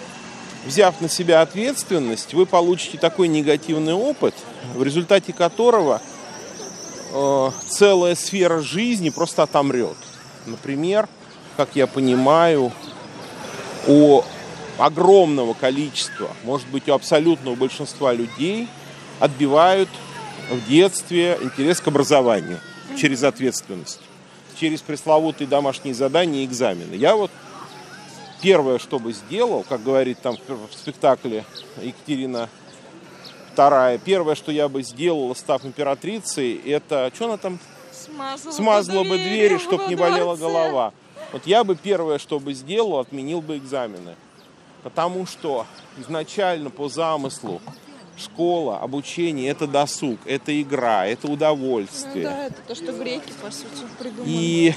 взяв 0.65 0.99
на 1.03 1.11
себя 1.11 1.43
ответственность, 1.43 2.33
вы 2.33 2.47
получите 2.47 2.97
такой 2.97 3.29
негативный 3.29 3.93
опыт, 3.93 4.35
в 4.75 4.83
результате 4.83 5.35
которого 5.35 6.01
э, 7.13 7.51
целая 7.69 8.15
сфера 8.15 8.61
жизни 8.61 9.11
просто 9.11 9.43
отомрет. 9.43 9.97
Например, 10.47 11.07
как 11.59 11.69
я 11.75 11.87
понимаю, 11.87 12.73
у 13.87 14.23
огромного 14.79 15.55
количества, 15.55 16.31
может 16.45 16.69
быть, 16.69 16.89
у 16.89 16.95
абсолютного 16.95 17.55
большинства 17.55 18.13
людей 18.13 18.69
отбивают 19.21 19.89
в 20.51 20.69
детстве 20.69 21.39
интерес 21.43 21.81
к 21.81 21.89
образованию 21.89 22.61
через 22.97 23.23
ответственность, 23.23 24.01
через 24.59 24.81
пресловутые 24.81 25.49
домашние 25.49 25.95
задания 25.95 26.43
и 26.43 26.47
экзамены. 26.47 26.95
Я 26.95 27.17
вот 27.17 27.31
первое, 28.41 28.79
что 28.79 28.99
бы 28.99 29.13
сделал, 29.13 29.65
как 29.69 29.83
говорит 29.83 30.21
там 30.21 30.37
в 30.47 30.75
спектакле 30.75 31.45
Екатерина 31.83 32.49
II, 33.57 34.01
первое, 34.05 34.35
что 34.37 34.53
я 34.53 34.69
бы 34.69 34.83
сделала, 34.83 35.35
став 35.35 35.65
императрицей, 35.65 36.57
это, 36.65 37.11
что 37.15 37.27
она 37.27 37.37
там 37.37 37.59
Смазала, 37.93 38.53
смазала 38.53 39.05
бы 39.05 39.19
двери, 39.19 39.59
чтоб 39.59 39.81
во 39.81 39.89
не 39.89 39.97
болела 39.97 40.37
голова. 40.37 40.93
Вот 41.33 41.47
я 41.47 41.65
бы 41.65 41.75
первое, 41.75 42.19
что 42.19 42.39
бы 42.39 42.55
сделал, 42.55 43.01
отменил 43.01 43.41
бы 43.41 43.57
экзамены. 43.57 44.15
Потому 44.83 45.27
что 45.27 45.67
изначально 45.99 46.71
по 46.71 46.89
замыслу 46.89 47.61
школа, 48.17 48.79
обучение– 48.79 49.49
это 49.51 49.67
досуг, 49.67 50.19
это 50.25 50.61
игра, 50.61 51.07
это 51.07 51.27
Ну 51.29 51.35
удовольствие. 51.35 52.25
да, 52.25 52.47
это 52.47 52.57
то, 52.67 52.75
что 52.75 52.93
греки, 52.93 53.33
по 53.43 53.51
сути, 53.51 53.69
придумали. 53.99 54.29
И 54.31 54.75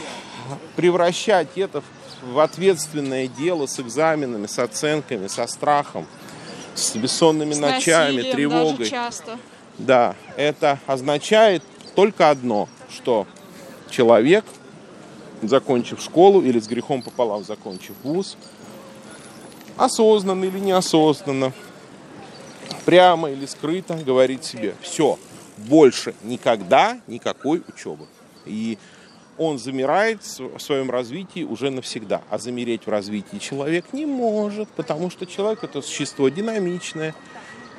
превращать 0.76 1.48
это 1.56 1.82
в- 1.82 2.34
в 2.34 2.40
ответственное 2.40 3.28
дело 3.28 3.66
с 3.66 3.80
экзаменами, 3.80 4.46
с 4.46 4.60
оценками, 4.60 5.28
со 5.28 5.48
страхом, 5.48 6.06
с 6.76 6.96
бессонными 6.96 7.54
С 7.54 7.60
ночами, 7.60 8.16
насилием 8.18 8.36
тревогой. 8.36 8.78
даже 8.78 8.90
часто. 8.92 9.40
Да, 9.78 10.16
это 10.38 10.80
означает 10.86 11.64
только 11.96 12.30
одно, 12.30 12.70
что 12.94 13.26
человек, 13.90 14.46
закончив 15.42 16.00
школу 16.02 16.42
или 16.42 16.60
с 16.60 16.68
грехом 16.68 17.02
пополам 17.02 17.44
закончив 17.44 17.96
вуз, 18.04 18.38
осознанно 19.84 20.46
или 20.46 20.60
неосознанно, 20.60 21.54
прямо 22.86 23.32
или 23.32 23.46
скрыто 23.46 23.96
говорит 23.96 24.46
себе, 24.46 24.76
все, 24.82 25.18
больше 25.58 26.14
никогда 26.24 27.00
никакой 27.08 27.64
учебы. 27.68 28.06
И 28.46 28.78
он 29.38 29.58
замирает 29.58 30.22
в 30.24 30.60
своем 30.60 30.92
развитии 30.92 31.44
уже 31.44 31.72
навсегда. 31.72 32.22
А 32.30 32.38
замереть 32.38 32.86
в 32.86 32.90
развитии 32.90 33.38
человек 33.38 33.86
не 33.92 34.06
может, 34.06 34.70
потому 34.70 35.10
что 35.10 35.26
человек 35.26 35.64
это 35.64 35.82
существо 35.82 36.30
динамичное. 36.30 37.16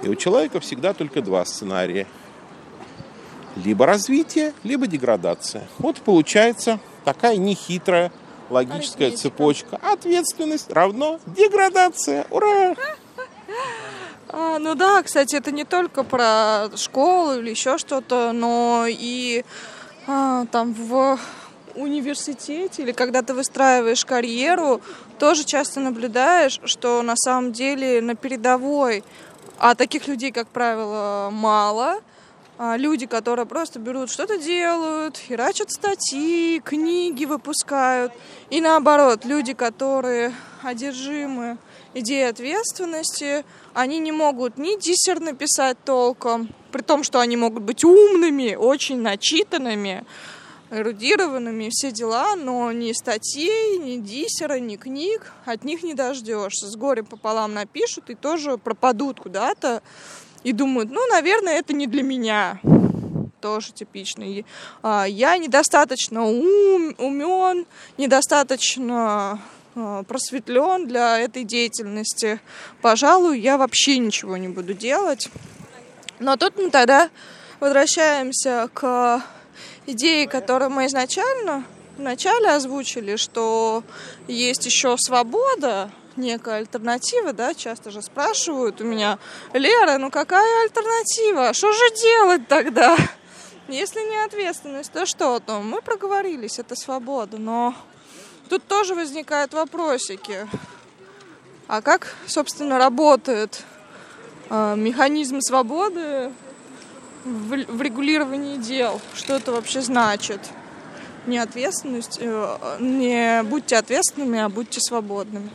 И 0.02 0.08
у 0.08 0.16
человека 0.16 0.58
всегда 0.58 0.94
только 0.94 1.22
два 1.22 1.44
сценария. 1.44 2.06
Либо 3.64 3.86
развитие, 3.86 4.54
либо 4.64 4.86
деградация. 4.88 5.68
Вот 5.78 6.00
получается 6.00 6.80
такая 7.04 7.36
нехитрая 7.36 8.10
логическая 8.52 9.08
Арифметика. 9.08 9.22
цепочка. 9.22 9.80
Ответственность 9.82 10.70
равно 10.70 11.18
деградация. 11.26 12.26
Ура! 12.30 12.74
А, 14.34 14.58
ну 14.58 14.74
да, 14.74 15.02
кстати, 15.02 15.36
это 15.36 15.50
не 15.50 15.64
только 15.64 16.04
про 16.04 16.70
школу 16.76 17.34
или 17.34 17.50
еще 17.50 17.76
что-то, 17.76 18.32
но 18.32 18.86
и 18.88 19.44
а, 20.06 20.46
там 20.46 20.72
в 20.72 21.18
университете 21.74 22.82
или 22.82 22.92
когда 22.92 23.20
ты 23.20 23.34
выстраиваешь 23.34 24.06
карьеру, 24.06 24.80
тоже 25.18 25.44
часто 25.44 25.80
наблюдаешь, 25.80 26.60
что 26.64 27.02
на 27.02 27.14
самом 27.14 27.52
деле 27.52 28.00
на 28.00 28.14
передовой, 28.14 29.04
а 29.58 29.74
таких 29.74 30.08
людей, 30.08 30.32
как 30.32 30.48
правило, 30.48 31.28
мало, 31.30 32.00
люди, 32.77 33.07
которые 33.07 33.46
просто 33.46 33.79
берут, 33.79 34.11
что-то 34.11 34.38
делают, 34.38 35.16
херачат 35.16 35.70
статьи, 35.70 36.61
книги 36.64 37.25
выпускают. 37.25 38.12
И 38.51 38.61
наоборот, 38.61 39.25
люди, 39.25 39.53
которые 39.53 40.33
одержимы 40.62 41.59
идеей 41.94 42.29
ответственности, 42.29 43.44
они 43.75 43.98
не 43.98 44.12
могут 44.12 44.59
ни 44.59 44.79
диссер 44.79 45.20
написать 45.20 45.77
толком, 45.85 46.48
при 46.70 46.83
том, 46.83 47.03
что 47.03 47.20
они 47.20 47.37
могут 47.37 47.64
быть 47.64 47.85
умными, 47.85 48.55
очень 48.55 49.01
начитанными, 49.01 50.05
эрудированными, 50.70 51.68
все 51.70 51.90
дела, 51.90 52.35
но 52.35 52.72
ни 52.72 52.92
статей, 52.92 53.77
ни 53.79 53.96
диссера, 53.96 54.59
ни 54.59 54.77
книг 54.77 55.33
от 55.44 55.64
них 55.64 55.83
не 55.83 55.94
дождешься. 55.94 56.66
С 56.66 56.77
горем 56.77 57.05
пополам 57.05 57.53
напишут 57.53 58.09
и 58.09 58.14
тоже 58.14 58.57
пропадут 58.57 59.20
куда-то 59.20 59.83
и 60.44 60.52
думают, 60.52 60.90
ну, 60.90 61.07
наверное, 61.09 61.59
это 61.59 61.72
не 61.72 61.87
для 61.87 62.02
меня. 62.02 62.61
Тоже 63.40 63.72
типично. 63.72 64.24
А, 64.83 65.05
Я 65.05 65.37
недостаточно 65.37 66.24
ум, 66.24 66.94
умен, 66.98 67.66
недостаточно 67.98 69.40
а, 69.74 70.02
просветлен 70.05 70.87
для 70.87 71.18
этой 71.18 71.44
деятельности. 71.44 72.40
Пожалуй, 72.81 73.40
я 73.40 73.59
вообще 73.59 73.98
ничего 73.98 74.37
не 74.37 74.48
буду 74.48 74.74
делать. 74.74 75.28
Но 76.18 76.37
тут 76.37 76.57
мы 76.57 76.70
тогда 76.70 77.11
возвращаемся 77.59 78.68
к 78.72 79.22
идее, 79.87 80.28
которую 80.28 80.70
мы 80.70 80.87
изначально 80.87 81.64
вначале 81.96 82.50
озвучили, 82.50 83.16
что 83.16 83.83
есть 84.28 84.66
еще 84.66 84.96
свобода, 84.98 85.90
некая 86.16 86.57
альтернатива, 86.57 87.33
да, 87.33 87.55
часто 87.55 87.90
же 87.90 88.03
спрашивают 88.03 88.81
у 88.81 88.85
меня, 88.85 89.18
Лера, 89.53 89.98
ну 89.98 90.11
какая 90.11 90.62
альтернатива? 90.64 91.53
Что 91.53 91.72
же 91.72 91.94
делать 92.03 92.48
тогда? 92.48 92.96
Если 93.68 94.01
не 94.01 94.25
ответственность, 94.25 94.92
то 94.92 95.07
что? 95.07 95.40
То 95.40 95.61
мы 95.61 95.81
проговорились, 95.83 96.59
это 96.59 96.77
свобода, 96.77 97.38
но 97.38 97.75
тут 98.48 98.66
тоже 98.66 98.94
возникают 98.94 99.55
вопросики. 99.55 100.48
А 101.68 101.81
как, 101.81 102.14
собственно, 102.27 102.79
работает 102.79 103.64
э, 104.51 104.75
механизм 104.77 105.40
свободы 105.40 106.31
в, 107.25 107.64
в 107.64 107.83
регулировании 107.83 108.57
дел? 108.57 109.01
Что 109.14 109.37
это 109.37 109.53
вообще 109.53 109.81
значит? 109.81 110.40
Не 111.27 111.38
ответственность, 111.38 112.18
э, 112.20 112.77
не 112.81 113.42
будьте 113.44 113.77
ответственными, 113.77 114.40
а 114.40 114.48
будьте 114.48 114.81
свободными. 114.81 115.51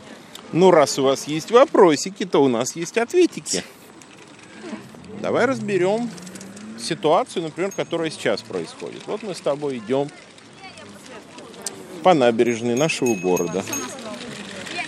Ну, 0.52 0.70
раз 0.70 0.98
у 0.98 1.02
вас 1.02 1.26
есть 1.28 1.50
вопросики, 1.50 2.24
то 2.24 2.42
у 2.42 2.48
нас 2.48 2.74
есть 2.74 2.96
ответики. 2.96 3.62
Давай 5.20 5.44
разберем 5.44 6.10
ситуацию, 6.78 7.42
например, 7.42 7.72
которая 7.72 8.10
сейчас 8.10 8.40
происходит. 8.40 9.02
Вот 9.06 9.22
мы 9.22 9.34
с 9.34 9.40
тобой 9.40 9.78
идем 9.78 10.08
по 12.02 12.14
набережной 12.14 12.76
нашего 12.76 13.14
города. 13.14 13.64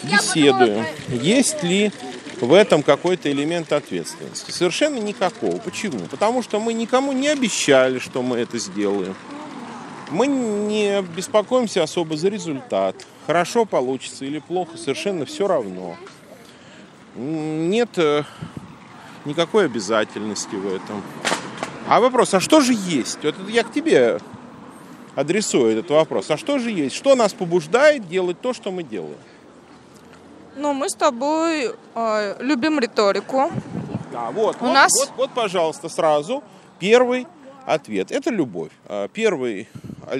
Беседуем. 0.04 0.86
Есть 1.08 1.62
ли 1.62 1.92
в 2.40 2.54
этом 2.54 2.82
какой-то 2.82 3.30
элемент 3.30 3.72
ответственности? 3.72 4.50
Совершенно 4.50 4.98
никакого. 4.98 5.58
Почему? 5.58 5.98
Потому 6.10 6.42
что 6.42 6.58
мы 6.58 6.72
никому 6.72 7.12
не 7.12 7.28
обещали, 7.28 7.98
что 7.98 8.22
мы 8.22 8.38
это 8.38 8.58
сделаем. 8.58 9.14
Мы 10.10 10.26
не 10.26 11.02
беспокоимся 11.02 11.82
особо 11.82 12.16
за 12.16 12.28
результат. 12.28 12.96
Хорошо 13.30 13.64
получится 13.64 14.24
или 14.24 14.40
плохо, 14.40 14.76
совершенно 14.76 15.24
все 15.24 15.46
равно. 15.46 15.94
Нет 17.14 17.96
э, 17.96 18.24
никакой 19.24 19.66
обязательности 19.66 20.56
в 20.56 20.66
этом. 20.66 21.00
А 21.86 22.00
вопрос, 22.00 22.34
а 22.34 22.40
что 22.40 22.60
же 22.60 22.72
есть? 22.72 23.22
Вот 23.22 23.36
я 23.48 23.62
к 23.62 23.70
тебе 23.70 24.18
адресую 25.14 25.70
этот 25.70 25.90
вопрос. 25.90 26.28
А 26.32 26.36
что 26.36 26.58
же 26.58 26.72
есть? 26.72 26.96
Что 26.96 27.14
нас 27.14 27.32
побуждает 27.32 28.08
делать 28.08 28.40
то, 28.40 28.52
что 28.52 28.72
мы 28.72 28.82
делаем? 28.82 29.18
Ну, 30.56 30.72
мы 30.72 30.90
с 30.90 30.96
тобой 30.96 31.70
э, 31.94 32.36
любим 32.40 32.80
риторику. 32.80 33.52
Да, 34.10 34.32
вот, 34.32 34.56
У 34.60 34.64
вот, 34.64 34.74
нас... 34.74 34.90
вот, 34.98 35.12
вот, 35.16 35.30
пожалуйста, 35.30 35.88
сразу 35.88 36.42
первый 36.80 37.28
ответ. 37.64 38.10
Это 38.10 38.30
любовь. 38.30 38.72
А 38.88 39.06
первый 39.06 39.68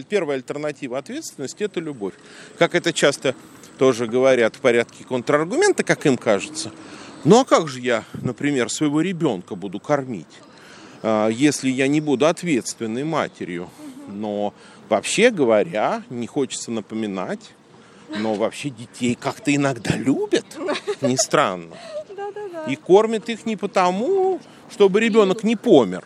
первая 0.09 0.37
альтернатива 0.39 0.99
ответственности– 0.99 1.63
это 1.65 1.81
любовь. 1.81 2.15
Как 2.59 2.75
это 2.75 2.93
часто 2.93 3.35
тоже 3.79 4.07
говорят 4.07 4.57
в 4.57 4.61
порядке 4.61 5.05
контраргумента, 5.05 5.83
как 5.83 6.05
им 6.07 6.17
кажется. 6.17 6.71
Ну 7.25 7.41
а 7.41 7.45
как 7.45 7.69
же 7.69 7.81
я, 7.81 8.05
например, 8.23 8.71
своего 8.71 9.01
ребенка 9.01 9.55
буду 9.55 9.81
кормить, 9.81 10.27
а, 11.03 11.29
если 11.29 11.71
я 11.71 11.89
не 11.89 12.01
буду 12.01 12.27
ответственной 12.27 13.05
матерью? 13.05 13.69
Но 14.09 14.55
вообще 14.89 15.31
говоря, 15.31 16.03
не 16.11 16.27
хочется 16.27 16.71
напоминать, 16.71 17.53
но 18.09 18.35
вообще 18.35 18.71
детей 18.71 19.15
как-то 19.15 19.55
иногда 19.55 19.97
любят, 19.97 20.47
не 21.01 21.17
странно. 21.17 21.77
И 22.69 22.77
кормят 22.77 23.29
их 23.29 23.47
не 23.47 23.57
потому, 23.57 24.41
чтобы 24.71 25.01
ребенок 25.01 25.45
не 25.45 25.57
помер, 25.57 26.05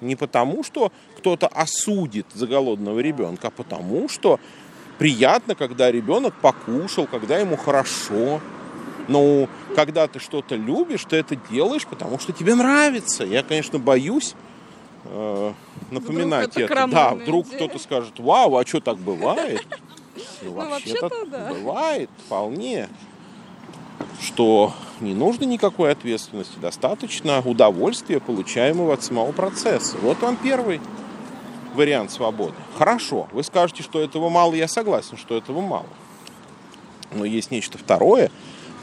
не 0.00 0.16
потому, 0.16 0.62
что 0.62 0.92
кто-то 1.18 1.48
осудит 1.48 2.26
за 2.32 2.46
голодного 2.46 3.00
ребенка, 3.00 3.48
а 3.48 3.50
потому 3.50 4.08
что 4.08 4.38
приятно, 4.98 5.54
когда 5.54 5.90
ребенок 5.90 6.34
покушал, 6.40 7.06
когда 7.06 7.38
ему 7.38 7.56
хорошо. 7.56 8.40
Но 9.08 9.48
когда 9.74 10.06
ты 10.06 10.18
что-то 10.18 10.54
любишь, 10.54 11.04
ты 11.08 11.16
это 11.16 11.34
делаешь, 11.50 11.86
потому 11.86 12.18
что 12.18 12.32
тебе 12.32 12.54
нравится. 12.54 13.24
Я, 13.24 13.42
конечно, 13.42 13.78
боюсь 13.78 14.34
э, 15.04 15.52
напоминать 15.90 16.50
вдруг 16.50 16.70
это. 16.70 16.80
это. 16.80 16.90
Да, 16.90 17.14
вдруг 17.14 17.48
кто-то 17.48 17.78
скажет, 17.78 18.18
вау, 18.18 18.56
а 18.56 18.66
что 18.66 18.80
так 18.80 18.98
бывает? 18.98 19.66
Ну, 20.42 20.50
ну 20.50 20.70
вообще-то 20.70 21.26
да. 21.26 21.52
бывает 21.52 22.10
вполне 22.26 22.88
что 24.20 24.72
не 25.00 25.14
нужно 25.14 25.44
никакой 25.44 25.92
ответственности, 25.92 26.58
достаточно 26.60 27.40
удовольствия, 27.40 28.20
получаемого 28.20 28.94
от 28.94 29.02
самого 29.02 29.32
процесса. 29.32 29.96
Вот 30.02 30.20
вам 30.20 30.36
первый 30.36 30.80
вариант 31.78 32.10
свободы. 32.10 32.54
Хорошо, 32.76 33.28
вы 33.32 33.42
скажете, 33.42 33.82
что 33.82 34.00
этого 34.00 34.28
мало, 34.28 34.54
я 34.54 34.68
согласен, 34.68 35.16
что 35.16 35.36
этого 35.36 35.60
мало. 35.60 35.86
Но 37.12 37.24
есть 37.24 37.50
нечто 37.50 37.78
второе, 37.78 38.30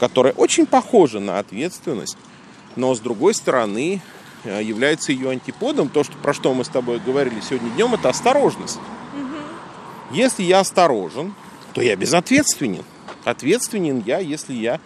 которое 0.00 0.32
очень 0.32 0.66
похоже 0.66 1.20
на 1.20 1.38
ответственность, 1.38 2.18
но 2.74 2.94
с 2.94 3.00
другой 3.00 3.34
стороны 3.34 4.00
э, 4.42 4.62
является 4.62 5.12
ее 5.12 5.30
антиподом. 5.30 5.88
То, 5.88 6.02
что, 6.02 6.16
про 6.16 6.34
что 6.34 6.52
мы 6.52 6.64
с 6.64 6.68
тобой 6.68 6.98
говорили 6.98 7.40
сегодня 7.40 7.70
днем, 7.70 7.94
это 7.94 8.08
осторожность. 8.08 8.78
Угу. 9.14 10.16
Если 10.16 10.42
я 10.42 10.60
осторожен, 10.60 11.34
то 11.72 11.82
я 11.82 11.94
безответственен. 11.94 12.84
Ответственен 13.24 14.02
я, 14.04 14.18
если 14.18 14.54
я 14.54 14.80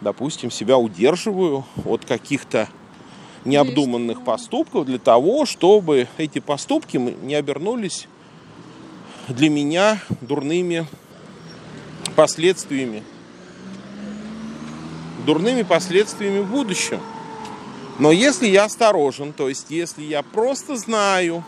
допустим, 0.00 0.50
себя 0.50 0.78
удерживаю 0.78 1.64
от 1.84 2.04
каких-то 2.04 2.68
необдуманных 3.46 4.24
поступков 4.24 4.86
для 4.86 4.98
того, 4.98 5.46
чтобы 5.46 6.08
эти 6.18 6.40
поступки 6.40 6.96
не 6.96 7.34
обернулись 7.34 8.08
для 9.28 9.48
меня 9.48 10.00
дурными 10.20 10.86
последствиями. 12.14 13.02
Дурными 15.24 15.62
последствиями 15.62 16.40
в 16.40 16.50
будущем. 16.50 17.00
Но 17.98 18.12
если 18.12 18.46
я 18.46 18.64
осторожен, 18.64 19.32
то 19.32 19.48
есть 19.48 19.70
если 19.70 20.02
я 20.02 20.22
просто 20.22 20.76
знаю, 20.76 21.42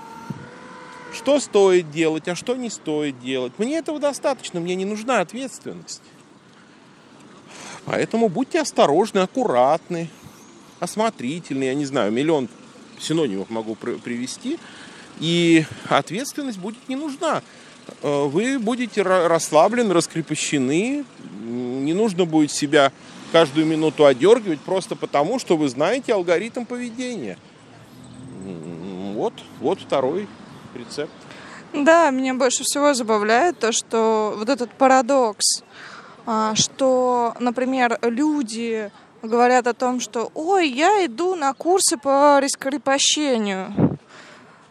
что 1.13 1.41
стоит 1.41 1.91
делать, 1.91 2.27
а 2.29 2.35
что 2.35 2.57
не 2.57 2.71
стоит 2.71 3.21
делать, 3.21 3.53
мне 3.59 3.79
этого 3.79 3.99
достаточно, 3.99 4.61
мне 4.61 4.75
не 4.75 4.85
нужна 4.85 5.21
ответственность. 5.21 6.03
Поэтому 7.85 8.29
будьте 8.29 8.61
осторожны, 8.61 9.21
аккуратны, 9.21 10.09
осмотрительны. 10.81 11.65
Я 11.65 11.75
не 11.75 11.85
знаю, 11.85 12.13
миллион 12.13 12.49
синонимов 12.99 13.51
могу 13.51 13.75
привести. 13.75 14.59
И 15.21 15.65
ответственность 15.89 16.59
будет 16.59 16.89
не 16.89 16.97
нужна. 16.97 17.43
Э, 18.03 18.25
вы 18.25 18.59
будете 18.59 19.03
расслаблены, 19.03 19.93
раскрепощены. 19.95 21.05
Не 21.41 21.95
нужно 21.95 22.25
будет 22.25 22.53
себя 22.53 22.93
каждую 23.33 23.67
минуту 23.67 24.07
одергивать 24.07 24.61
просто 24.61 24.97
потому, 24.97 25.39
что 25.39 25.57
вы 25.57 25.69
знаете 25.69 26.15
алгоритм 26.15 26.65
поведения. 26.65 27.39
Вот, 29.15 29.35
вот 29.61 29.81
второй 29.81 30.29
рецепт. 30.75 31.13
Да, 31.73 32.11
меня 32.11 32.35
больше 32.35 32.63
всего 32.63 32.95
забавляет 32.95 33.59
то, 33.59 33.73
что 33.73 34.35
вот 34.39 34.49
этот 34.49 34.73
парадокс– 34.73 35.63
а, 36.31 36.55
что, 36.55 37.35
например, 37.41 37.99
люди 38.03 38.91
говорят 39.23 39.67
о 39.67 39.75
том, 39.75 40.01
что 40.01 40.31
«Ой, 40.35 40.69
я 40.69 41.05
иду 41.05 41.35
на 41.35 41.53
курсы 41.55 41.97
по 41.97 42.41
раскрепощению» 42.41 43.99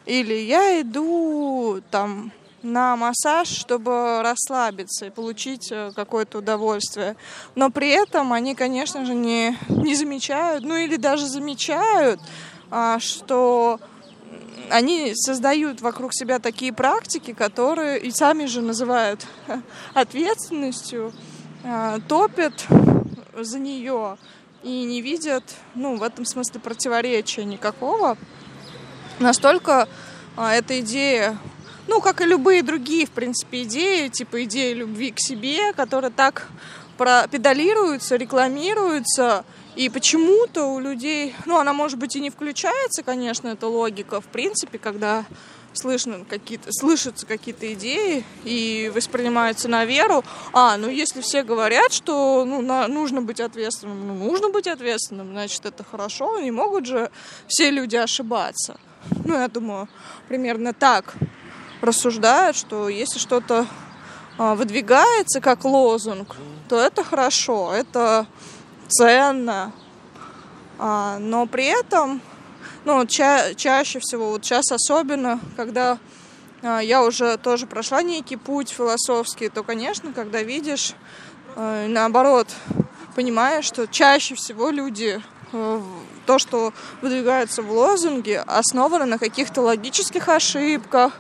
или 0.06 0.34
«Я 0.34 0.82
иду 0.82 1.82
там 1.92 2.32
на 2.64 2.96
массаж, 2.96 3.48
чтобы 3.48 4.22
расслабиться 4.24 5.06
и 5.06 5.10
получить 5.10 5.72
э, 5.72 5.92
какое-то 5.96 6.40
удовольствие. 6.40 7.16
Но 7.56 7.70
при 7.70 7.90
этом 7.90 8.34
они, 8.34 8.56
конечно 8.56 9.06
же, 9.06 9.14
не, 9.14 9.58
не 9.70 9.96
замечают, 9.96 10.64
ну 10.64 10.76
или 10.76 10.96
даже 10.98 11.28
замечают, 11.28 12.20
а, 12.72 13.00
что 13.00 13.80
они 14.70 15.14
создают 15.16 15.82
вокруг 15.82 16.14
себя 16.14 16.40
такие 16.40 16.74
практики, 16.74 17.32
которые 17.34 18.00
и 18.00 18.12
сами 18.12 18.46
же 18.46 18.62
называют 18.62 19.26
ответственностью, 19.94 21.14
Э, 21.64 22.00
топят 22.08 22.66
за 23.36 23.60
нее 23.60 24.18
и 24.64 24.84
не 24.84 25.02
видят, 25.02 25.44
ну, 25.76 25.98
в 25.98 26.04
этом 26.04 26.26
смысле 26.26 26.60
противоречия 26.60 27.46
никакого. 27.46 28.18
Настолько 29.20 29.88
а, 30.36 30.54
эта 30.54 30.80
идея, 30.82 31.38
ну, 31.88 32.02
как 32.02 32.22
и 32.22 32.26
любые 32.26 32.64
другие, 32.64 33.06
в 33.06 33.12
принципе, 33.12 33.64
идеи, 33.64 34.08
типа 34.10 34.44
идеи 34.44 34.74
любви 34.74 35.12
к 35.12 35.20
себе, 35.20 35.74
которые 35.74 36.12
так 36.12 36.48
педалируются, 36.98 38.16
рекламируются, 38.16 39.46
и 39.76 39.90
почему-то 39.90 40.66
у 40.66 40.80
людей, 40.80 41.36
ну, 41.46 41.60
она, 41.60 41.72
может 41.72 42.00
быть, 42.00 42.16
и 42.16 42.20
не 42.20 42.32
включается, 42.32 43.04
конечно, 43.04 43.48
эта 43.50 43.68
логика, 43.68 44.20
в 44.22 44.26
принципе, 44.26 44.80
когда 44.80 45.26
слышно 45.78 46.26
какие-то, 46.26 46.70
слышатся 46.72 47.26
какие-то 47.26 47.74
идеи 47.74 48.24
и 48.44 48.92
воспринимаются 48.94 49.68
на 49.68 49.86
веру. 49.86 50.24
А, 50.54 50.78
ну 50.78 50.90
если 50.90 51.22
все 51.22 51.44
говорят, 51.44 51.94
что 51.94 52.44
ну, 52.46 52.62
на, 52.62 52.88
нужно 52.88 53.22
быть 53.22 53.40
ответственным, 53.40 54.08
ну 54.08 54.14
нужно 54.16 54.50
быть 54.50 54.68
ответственным, 54.68 55.32
значит 55.32 55.66
это 55.66 55.84
хорошо, 55.84 56.40
не 56.40 56.52
могут 56.52 56.86
же 56.86 57.12
все 57.48 57.70
люди 57.70 57.96
ошибаться. 57.96 58.78
Ну, 59.24 59.36
я 59.36 59.48
думаю, 59.48 59.88
примерно 60.28 60.74
так 60.74 61.16
рассуждают, 61.82 62.58
что 62.58 62.90
если 62.90 63.20
что-то 63.20 63.68
а, 64.38 64.56
выдвигается 64.56 65.42
как 65.42 65.64
лозунг, 65.66 66.36
то 66.68 66.80
это 66.80 67.04
хорошо, 67.04 67.74
это 67.74 68.28
ценно. 68.88 69.72
А, 70.80 71.18
но 71.20 71.46
при 71.48 71.66
этом 71.66 72.22
ну, 72.88 73.06
ча- 73.06 73.54
чаще 73.54 74.00
всего, 74.00 74.30
вот 74.30 74.46
сейчас 74.46 74.72
особенно, 74.72 75.42
когда 75.58 75.98
э, 76.62 76.80
я 76.84 77.04
уже 77.04 77.36
тоже 77.38 77.68
прошла 77.68 78.02
некий 78.02 78.38
путь 78.38 78.70
философский, 78.70 79.50
то, 79.50 79.62
конечно, 79.62 80.14
когда 80.14 80.42
видишь, 80.42 80.94
э, 81.58 81.88
наоборот, 81.90 82.48
понимаешь, 83.14 83.66
что 83.66 83.88
чаще 83.88 84.36
всего 84.36 84.70
люди 84.70 85.22
э, 85.52 85.82
то, 86.26 86.40
что 86.40 86.72
выдвигаются 87.02 87.62
в 87.62 87.70
лозунге, 87.74 88.40
основано 88.48 89.06
на 89.06 89.18
каких-то 89.18 89.64
логических 89.64 90.30
ошибках. 90.30 91.12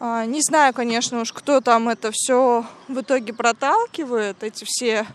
Э, 0.00 0.24
не 0.26 0.42
знаю, 0.42 0.74
конечно 0.74 1.20
уж, 1.20 1.32
кто 1.32 1.60
там 1.60 1.88
это 1.88 2.10
все 2.12 2.66
в 2.88 3.00
итоге 3.00 3.32
проталкивает, 3.32 4.42
эти 4.42 4.64
все 4.66 5.06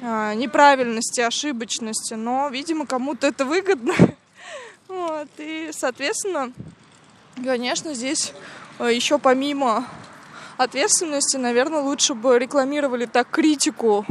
неправильности, 0.00 1.22
ошибочности, 1.22 2.12
но, 2.12 2.48
видимо, 2.50 2.86
кому-то 2.86 3.26
это 3.26 3.44
выгодно. 3.44 3.94
Вот, 4.94 5.28
и, 5.38 5.70
соответственно, 5.72 6.52
конечно, 7.42 7.94
здесь 7.94 8.32
э, 8.78 8.92
еще 8.92 9.18
помимо 9.18 9.88
ответственности, 10.56 11.36
наверное, 11.36 11.80
лучше 11.80 12.14
бы 12.14 12.38
рекламировали 12.38 13.06
так 13.06 13.28
критику, 13.28 14.06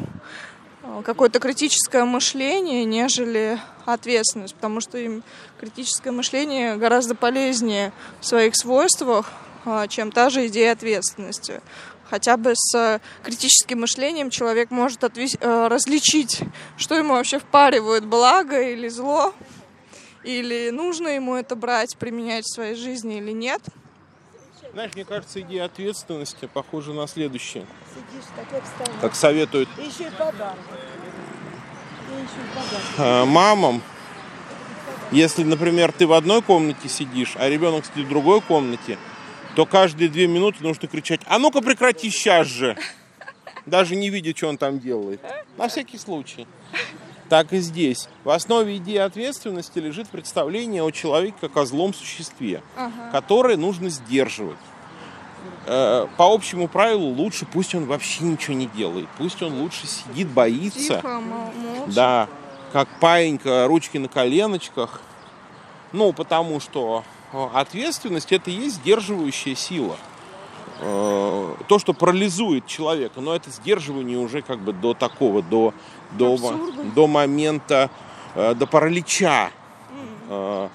э, 0.84 1.02
какое-то 1.06 1.40
критическое 1.40 2.04
мышление, 2.04 2.84
нежели 2.84 3.62
ответственность, 3.86 4.56
потому 4.56 4.82
что 4.82 4.98
им 4.98 5.24
критическое 5.58 6.12
мышление 6.12 6.76
гораздо 6.76 7.16
полезнее 7.16 7.94
в 8.20 8.26
своих 8.26 8.54
свойствах, 8.58 9.32
э, 9.66 9.88
чем 9.88 10.12
та 10.12 10.30
же 10.30 10.48
идея 10.48 10.74
ответственности. 10.74 11.62
Хотя 12.10 12.36
бы 12.36 12.54
с 12.56 13.00
критическим 13.24 13.80
мышлением 13.80 14.30
человек 14.30 14.70
может 14.70 15.02
отве- 15.06 15.40
различить, 15.42 16.42
что 16.76 16.96
ему 16.96 17.14
вообще 17.14 17.40
впаривают, 17.40 18.04
благо 18.04 18.62
или 18.62 18.90
зло, 18.90 19.34
или 20.24 20.70
нужно 20.70 21.10
ему 21.10 21.36
это 21.36 21.56
брать, 21.56 21.98
применять 21.98 22.46
в 22.46 22.54
своей 22.54 22.76
жизни 22.76 23.18
или 23.18 23.32
нет. 23.32 23.62
Знаешь, 24.72 24.92
мне 24.96 25.06
кажется, 25.06 25.42
идея 25.42 25.66
ответственности 25.66 26.50
похожа 26.52 26.94
на 26.94 27.08
следующее. 27.08 27.66
как 29.02 29.16
советуют 29.16 29.70
еще 29.78 30.08
и 30.08 30.12
подарок. 30.12 30.58
А, 32.98 33.26
мамам, 33.26 33.82
если, 35.12 35.44
например, 35.44 35.92
ты 35.92 36.08
в 36.08 36.14
одной 36.14 36.42
комнате 36.42 36.90
сидишь, 36.90 37.36
а 37.38 37.48
ребенок 37.50 37.86
сидит 37.86 38.06
в 38.08 38.10
другой 38.10 38.42
комнате, 38.42 38.98
то 39.56 39.66
каждые 39.66 40.10
две 40.10 40.28
минуты 40.28 40.64
нужно 40.64 40.88
кричать, 40.88 41.22
а 41.28 41.38
ну-ка 41.38 41.62
прекрати 41.62 42.10
сейчас 42.10 42.48
же. 42.48 42.76
Даже 43.68 43.96
не 43.96 44.10
видя, 44.10 44.36
что 44.36 44.48
он 44.48 44.58
там 44.58 44.80
делает. 44.80 45.22
На 45.58 45.68
всякий 45.68 45.98
случай 45.98 46.48
так 47.34 47.52
и 47.52 47.58
здесь. 47.58 48.10
В 48.24 48.30
основе 48.30 48.78
идеи 48.78 48.98
ответственности 48.98 49.80
лежит 49.80 50.08
представление 50.08 50.84
о 50.84 50.92
человеке 50.92 51.36
как 51.42 51.58
о 51.58 51.66
злом 51.66 51.92
существе, 51.92 52.62
ага. 52.78 53.10
которое 53.12 53.58
нужно 53.58 53.90
сдерживать. 53.90 54.60
Э, 55.66 56.06
по 56.16 56.32
общему 56.32 56.68
правилу 56.68 57.08
лучше 57.08 57.48
пусть 57.52 57.74
он 57.74 57.86
вообще 57.86 58.24
ничего 58.26 58.56
не 58.56 58.68
делает, 58.68 59.08
пусть 59.18 59.42
он 59.42 59.60
лучше 59.60 59.88
сидит, 59.88 60.28
боится. 60.28 60.98
Тихо, 60.98 61.22
да, 61.88 62.30
как 62.72 62.88
паинька, 63.00 63.66
ручки 63.66 63.98
на 63.98 64.10
коленочках. 64.10 65.02
Ну, 65.92 66.14
потому 66.14 66.60
что 66.60 67.04
э, 67.32 67.48
ответственность 67.56 68.32
это 68.32 68.52
и 68.52 68.54
есть 68.54 68.76
сдерживающая 68.76 69.56
сила. 69.56 69.98
Э, 70.86 71.56
то, 71.68 71.80
что 71.80 71.94
парализует 71.94 72.68
человека, 72.68 73.22
но 73.22 73.34
это 73.34 73.50
сдерживание 73.50 74.18
уже 74.18 74.42
как 74.42 74.60
бы 74.60 74.74
до 74.74 74.94
такого, 74.94 75.42
до, 75.42 75.74
до, 76.12 76.38
до 76.94 77.08
момента, 77.08 77.90
э, 78.36 78.54
до 78.54 78.68
паралича. 78.68 79.52
Mm. 80.30 80.70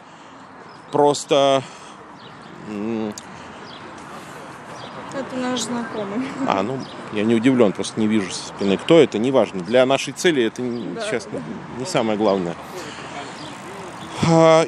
Просто... 0.92 1.62
Это 5.14 5.36
наш 5.36 5.60
знакомый. 5.62 6.26
А, 6.46 6.62
ну, 6.62 6.78
я 7.12 7.24
не 7.24 7.34
удивлен, 7.34 7.72
просто 7.72 7.98
не 8.00 8.06
вижу 8.06 8.30
со 8.30 8.48
спины. 8.48 8.76
Кто 8.76 8.98
это, 8.98 9.18
неважно. 9.18 9.60
Для 9.62 9.84
нашей 9.84 10.12
цели 10.12 10.42
это 10.44 10.62
да. 10.62 11.00
сейчас 11.02 11.28
не 11.78 11.86
самое 11.86 12.16
главное. 12.16 12.54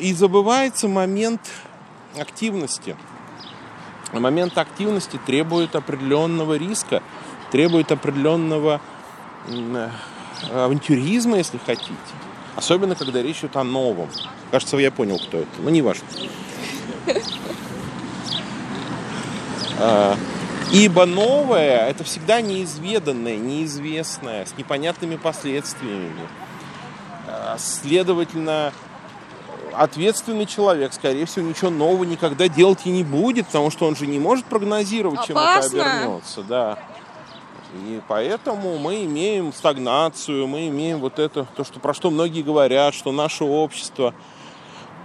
И 0.01 0.15
забывается 0.15 0.89
момент 0.89 1.41
активности 2.19 2.97
момент 4.19 4.59
активности 4.59 5.21
требует 5.25 5.77
определенного 5.77 6.57
риска, 6.57 7.03
требует 7.53 7.93
определенного 7.93 8.81
э, 9.47 9.89
авантюризма, 10.53 11.39
если 11.39 11.59
хотите. 11.59 11.95
Особенно, 12.57 12.95
когда 12.95 13.23
речь 13.23 13.39
идет 13.39 13.57
о 13.57 13.65
новом. 13.65 14.09
Кажется, 14.51 14.77
я 14.79 14.91
понял, 14.91 15.19
кто 15.19 15.39
это. 15.39 15.49
Но 15.59 15.71
не 15.71 15.83
важно. 15.83 16.07
А, 19.83 20.15
ибо 20.73 21.07
новое– 21.07 21.89
это 21.89 22.05
всегда 22.05 22.43
неизведанное, 22.43 23.39
неизвестное, 23.39 24.45
с 24.45 24.55
непонятными 24.59 25.17
последствиями. 25.17 26.29
А, 27.27 27.57
следовательно, 27.59 28.75
ответственный 29.81 30.45
человек, 30.45 30.93
скорее 30.93 31.25
всего, 31.25 31.49
ничего 31.49 31.71
нового 31.71 32.05
никогда 32.05 32.49
делать 32.49 32.81
и 32.85 32.91
не 32.91 33.03
будет, 33.03 33.47
потому 33.47 33.71
что 33.71 33.87
он 33.87 33.97
же 33.97 34.07
не 34.07 34.19
может 34.19 34.45
прогнозировать, 34.45 35.25
чем 35.27 35.39
это 35.39 35.67
обернется. 35.67 36.43
Да. 36.43 36.79
И 37.87 38.01
поэтому 38.07 38.79
мы 38.79 39.05
имеем 39.05 39.55
стагнацию, 39.55 40.47
мы 40.47 40.69
имеем 40.69 40.99
вот 40.99 41.19
это, 41.19 41.47
то, 41.57 41.65
что, 41.65 41.81
про 41.81 41.95
что 41.95 42.11
многие 42.11 42.43
говорят, 42.43 42.93
что 42.93 43.11
наше 43.11 43.45
общество 43.45 44.13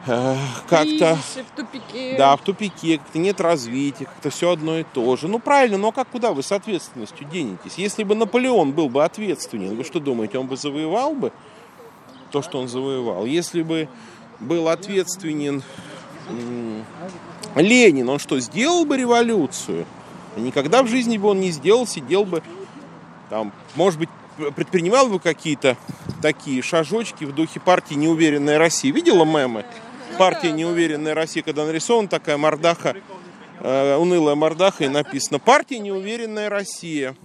э, 0.07 0.36
как-то... 0.67 1.15
в 1.15 1.55
тупике. 1.55 2.17
Да, 2.17 2.36
в 2.36 2.41
тупике, 2.41 2.97
как-то 2.97 3.19
нет 3.19 3.39
развития, 3.39 4.05
как-то 4.05 4.30
все 4.30 4.51
одно 4.51 4.80
и 4.80 4.84
то 4.84 5.15
же. 5.15 5.30
Ну, 5.30 5.39
правильно, 5.39 5.78
но 5.78 5.93
как 5.93 6.09
куда 6.09 6.34
вы 6.34 6.43
с 6.43 6.51
ответственностью 6.51 7.26
денетесь? 7.30 7.76
Если 7.78 8.03
бы 8.03 8.13
Наполеон 8.13 8.73
был 8.73 8.89
бы 8.89 9.05
ответственен, 9.05 9.78
вы 9.78 9.86
что 9.86 10.01
думаете, 10.01 10.38
он 10.38 10.47
бы 10.47 10.57
завоевал 10.57 11.13
бы 11.13 11.32
то, 12.32 12.41
что 12.41 12.59
он 12.59 12.67
завоевал? 12.67 13.26
Если 13.26 13.61
бы 13.61 13.88
был 14.39 14.69
ответственен 14.69 15.63
Ленин, 17.55 18.09
он 18.09 18.19
что, 18.19 18.39
сделал 18.39 18.86
бы 18.86 18.97
революцию? 18.97 19.86
Никогда 20.36 20.83
в 20.83 20.88
жизни 20.88 21.17
бы 21.17 21.29
он 21.29 21.39
не 21.39 21.51
сделал, 21.51 21.88
сидел 21.88 22.25
бы 22.25 22.43
там, 23.29 23.53
может 23.75 23.99
быть, 23.99 24.09
предпринимал 24.55 25.07
бы 25.07 25.19
какие-то 25.19 25.77
такие 26.21 26.61
шажочки 26.61 27.23
в 27.23 27.33
духе 27.33 27.59
партии 27.59 27.93
«Неуверенная 27.93 28.57
Россия». 28.57 28.91
Видела 28.91 29.23
мемы? 29.23 29.65
Партия 30.17 30.51
«Неуверенная 30.51 31.13
Россия», 31.13 31.43
когда 31.43 31.65
нарисована 31.65 32.07
такая 32.07 32.38
мордаха, 32.38 32.95
э, 33.61 33.95
унылая 33.95 34.36
мордаха, 34.36 34.83
и 34.83 34.89
написано 34.89 35.39
«Партия 35.39 35.79
«Неуверенная 35.79 36.49
Россия». 36.49 37.15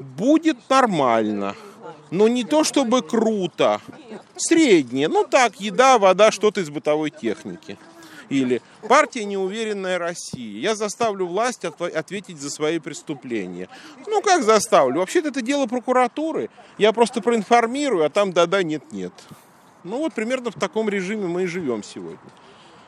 Будет 0.00 0.58
нормально, 0.68 1.54
но 2.10 2.28
не 2.28 2.44
то 2.44 2.64
чтобы 2.64 3.02
круто, 3.02 3.80
Средние. 4.36 5.08
Ну 5.08 5.24
так, 5.24 5.60
еда, 5.60 5.98
вода, 5.98 6.30
что-то 6.32 6.60
из 6.60 6.70
бытовой 6.70 7.10
техники. 7.10 7.78
Или 8.28 8.62
партия 8.88 9.24
«Неуверенная 9.24 9.98
Россия». 9.98 10.58
Я 10.60 10.74
заставлю 10.74 11.26
власть 11.26 11.64
ответить 11.64 12.40
за 12.40 12.50
свои 12.50 12.78
преступления. 12.78 13.68
Ну, 14.06 14.22
как 14.22 14.42
заставлю? 14.42 15.00
Вообще-то 15.00 15.28
это 15.28 15.42
дело 15.42 15.66
прокуратуры. 15.66 16.50
Я 16.78 16.92
просто 16.92 17.20
проинформирую, 17.20 18.04
а 18.04 18.08
там 18.08 18.32
да-да, 18.32 18.62
нет-нет. 18.62 19.12
Ну, 19.84 19.98
вот 19.98 20.14
примерно 20.14 20.50
в 20.50 20.54
таком 20.54 20.88
режиме 20.88 21.26
мы 21.26 21.44
и 21.44 21.46
живем 21.46 21.82
сегодня. 21.82 22.18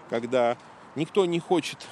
Когда 0.08 0.56
никто 0.94 1.26
не 1.26 1.38
хочет, 1.38 1.86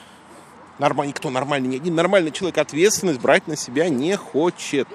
нормально, 0.78 1.11
никто 1.11 1.30
нормальный, 1.30 1.68
ни 1.68 1.76
один 1.76 1.94
нормальный 1.94 2.30
человек 2.30 2.59
ответственность 2.59 3.20
брать 3.20 3.46
на 3.46 3.57
себя 3.57 3.88
не 3.88 4.16
хочет 4.16 4.88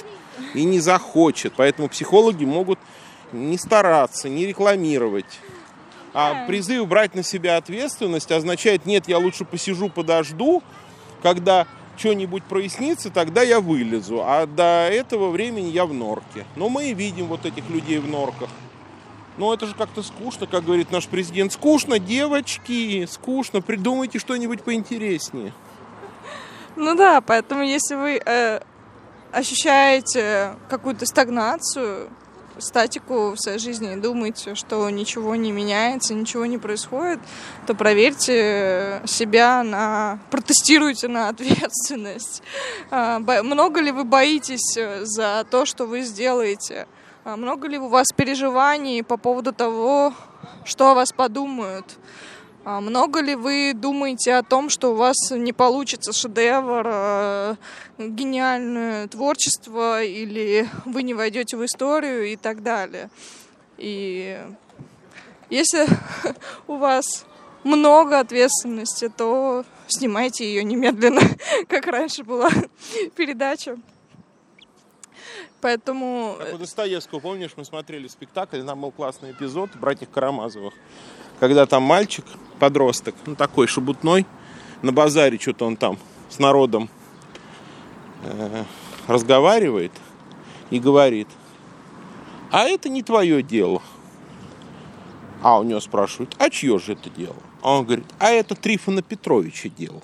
и 0.54 0.64
не 0.64 0.80
захочет. 0.80 1.54
Поэтому 1.56 1.90
психологи 1.90 2.46
могут 2.46 2.80
не 3.32 3.58
стараться, 3.58 4.30
не 4.30 4.46
рекламировать. 4.46 5.40
А 6.14 6.46
призыв 6.48 6.88
брать 6.88 7.14
на 7.16 7.24
себя 7.24 7.58
ответственность 7.58 8.32
означает, 8.32 8.86
нет, 8.86 9.08
я 9.08 9.20
лучше 9.20 9.46
посижу, 9.46 9.90
подожду, 9.90 10.64
когда 11.22 11.68
что-нибудь 11.98 12.44
прояснится, 12.44 13.10
тогда 13.10 13.42
я 13.42 13.60
вылезу. 13.60 14.24
А 14.24 14.46
до 14.48 14.88
этого 14.90 15.30
времени 15.30 15.68
я 15.68 15.86
в 15.86 15.94
норке. 15.94 16.46
Но 16.56 16.70
мы 16.70 16.94
видим 16.94 17.28
вот 17.28 17.46
этих 17.46 17.70
людей 17.70 18.00
в 18.00 18.08
норках. 18.08 18.50
Но 19.38 19.54
это 19.54 19.68
же 19.68 19.76
как-то 19.76 20.02
скучно, 20.02 20.48
как 20.48 20.66
говорит 20.66 20.92
наш 20.92 21.08
президент. 21.08 21.54
Скучно, 21.54 22.00
девочки, 22.00 23.06
скучно. 23.06 23.62
Придумайте 23.62 24.20
что-нибудь 24.20 24.64
поинтереснее. 24.64 25.54
Ну 26.76 26.96
да, 26.96 27.22
поэтому 27.22 27.64
если 27.64 27.96
вы 27.96 28.22
э, 28.26 28.62
ощущаете 29.32 30.56
какую-то 30.70 31.06
стагнацию, 31.06 32.10
статику 32.62 33.32
в 33.32 33.38
своей 33.38 33.60
жизни 33.60 33.94
и 33.94 33.96
думаете, 33.96 34.56
что 34.56 34.90
ничего 34.90 35.36
не 35.36 35.52
меняется, 35.52 36.14
ничего 36.14 36.46
не 36.46 36.58
происходит, 36.58 37.20
то 37.68 37.74
проверьте 37.74 39.02
себя 39.06 39.64
на... 39.64 40.20
протестируйте 40.30 41.08
на 41.08 41.30
ответственность. 41.30 42.44
А, 42.92 43.20
много 43.20 43.82
ли 43.82 43.92
вы 43.92 44.04
боитесь 44.04 44.78
за 45.02 45.46
то, 45.50 45.66
что 45.66 45.86
вы 45.86 46.02
сделаете? 46.02 46.88
А 47.24 47.36
много 47.36 47.68
ли 47.68 47.78
у 47.78 47.88
вас 47.88 48.08
переживаний 48.16 49.04
по 49.04 49.18
поводу 49.18 49.54
того, 49.54 50.14
что 50.64 50.92
о 50.92 50.96
вас 50.96 51.12
подумают? 51.12 51.86
А 52.66 52.82
много 52.82 53.22
ли 53.22 53.36
вы 53.36 53.74
думаете 53.74 54.36
о 54.36 54.43
том, 54.43 54.70
что 54.70 54.91
у 54.91 54.95
вас 54.95 55.16
не 55.32 55.53
получится 55.53 56.12
шедевр, 56.12 56.86
э, 56.86 57.55
гениальное 57.97 59.07
творчество, 59.07 60.03
или 60.03 60.68
вы 60.86 61.03
не 61.03 61.14
войдете 61.14 61.55
в 61.55 61.66
историю 61.66 62.28
и 62.28 62.36
так 62.36 62.62
далее? 62.62 63.10
И 63.78 64.38
если 65.49 65.88
у 66.68 66.76
вас 66.76 67.26
много 67.64 68.20
ответственности, 68.20 69.10
то 69.10 69.64
снимайте 69.88 70.45
ее 70.45 70.64
немедленно, 70.64 71.22
как 71.68 71.88
раньше 71.88 72.24
была 72.24 72.49
передача. 73.16 73.78
Поэтому... 75.62 76.36
Как 76.38 76.53
у 76.53 76.57
Достоевского, 76.57 77.20
помнишь, 77.20 77.51
мы 77.55 77.66
смотрели 77.66 78.07
спектакль, 78.07 78.64
там 78.64 78.82
был 78.82 78.91
классный 78.91 79.32
эпизод 79.32 79.72
«Братьев 79.76 80.10
Карамазовых», 80.10 80.74
когда 81.40 81.66
там 81.66 81.84
мальчик, 81.84 82.26
подросток, 82.60 83.16
ну 83.26 83.36
такой 83.36 83.68
шебутной, 83.68 84.26
на 84.82 84.92
базаре 84.92 85.40
что-то 85.40 85.66
он 85.66 85.76
там 85.76 85.98
с 86.30 86.40
народом 86.40 86.90
э, 88.24 88.64
разговаривает 89.08 89.92
и 90.70 90.80
говорит, 90.80 91.28
а 92.52 92.64
это 92.64 92.90
не 92.90 93.04
твое 93.04 93.42
дело. 93.42 93.82
А 95.42 95.60
у 95.60 95.64
него 95.64 95.80
спрашивают, 95.80 96.36
а 96.38 96.50
чье 96.50 96.78
же 96.80 96.94
это 96.94 97.10
дело? 97.10 97.36
А 97.62 97.78
он 97.78 97.86
говорит, 97.86 98.06
а 98.20 98.30
это 98.30 98.56
Трифона 98.56 99.02
Петровича 99.02 99.70
дело. 99.70 100.02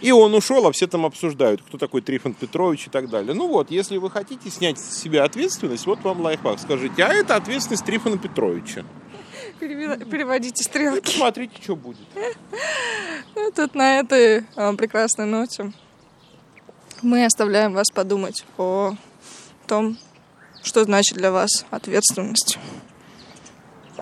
И 0.00 0.12
он 0.12 0.34
ушел, 0.34 0.66
а 0.66 0.72
все 0.72 0.86
там 0.86 1.04
обсуждают, 1.06 1.62
кто 1.62 1.76
такой 1.76 2.02
Трифон 2.02 2.32
Петрович 2.32 2.86
и 2.86 2.90
так 2.90 3.10
далее. 3.10 3.34
Ну 3.34 3.48
вот, 3.48 3.70
если 3.70 3.96
вы 3.96 4.10
хотите 4.10 4.48
снять 4.48 4.78
с 4.78 4.96
себя 4.96 5.24
ответственность, 5.24 5.86
вот 5.86 6.00
вам 6.04 6.20
лайфхак. 6.20 6.60
Скажите, 6.60 7.02
а 7.02 7.12
это 7.12 7.34
ответственность 7.34 7.84
Трифона 7.84 8.16
Петровича. 8.16 8.84
Переводите 9.58 10.62
стрелки. 10.62 11.16
Смотрите, 11.16 11.60
что 11.62 11.76
будет. 11.76 12.06
Тут 13.56 13.74
на 13.74 13.98
этой 14.00 14.44
а, 14.56 14.72
прекрасной 14.74 15.26
ноте 15.26 15.72
мы 17.02 17.24
оставляем 17.24 17.72
вас 17.72 17.86
подумать 17.94 18.44
о 18.56 18.94
том, 19.66 19.98
что 20.62 20.84
значит 20.84 21.16
для 21.16 21.30
вас 21.30 21.64
ответственность. 21.70 22.58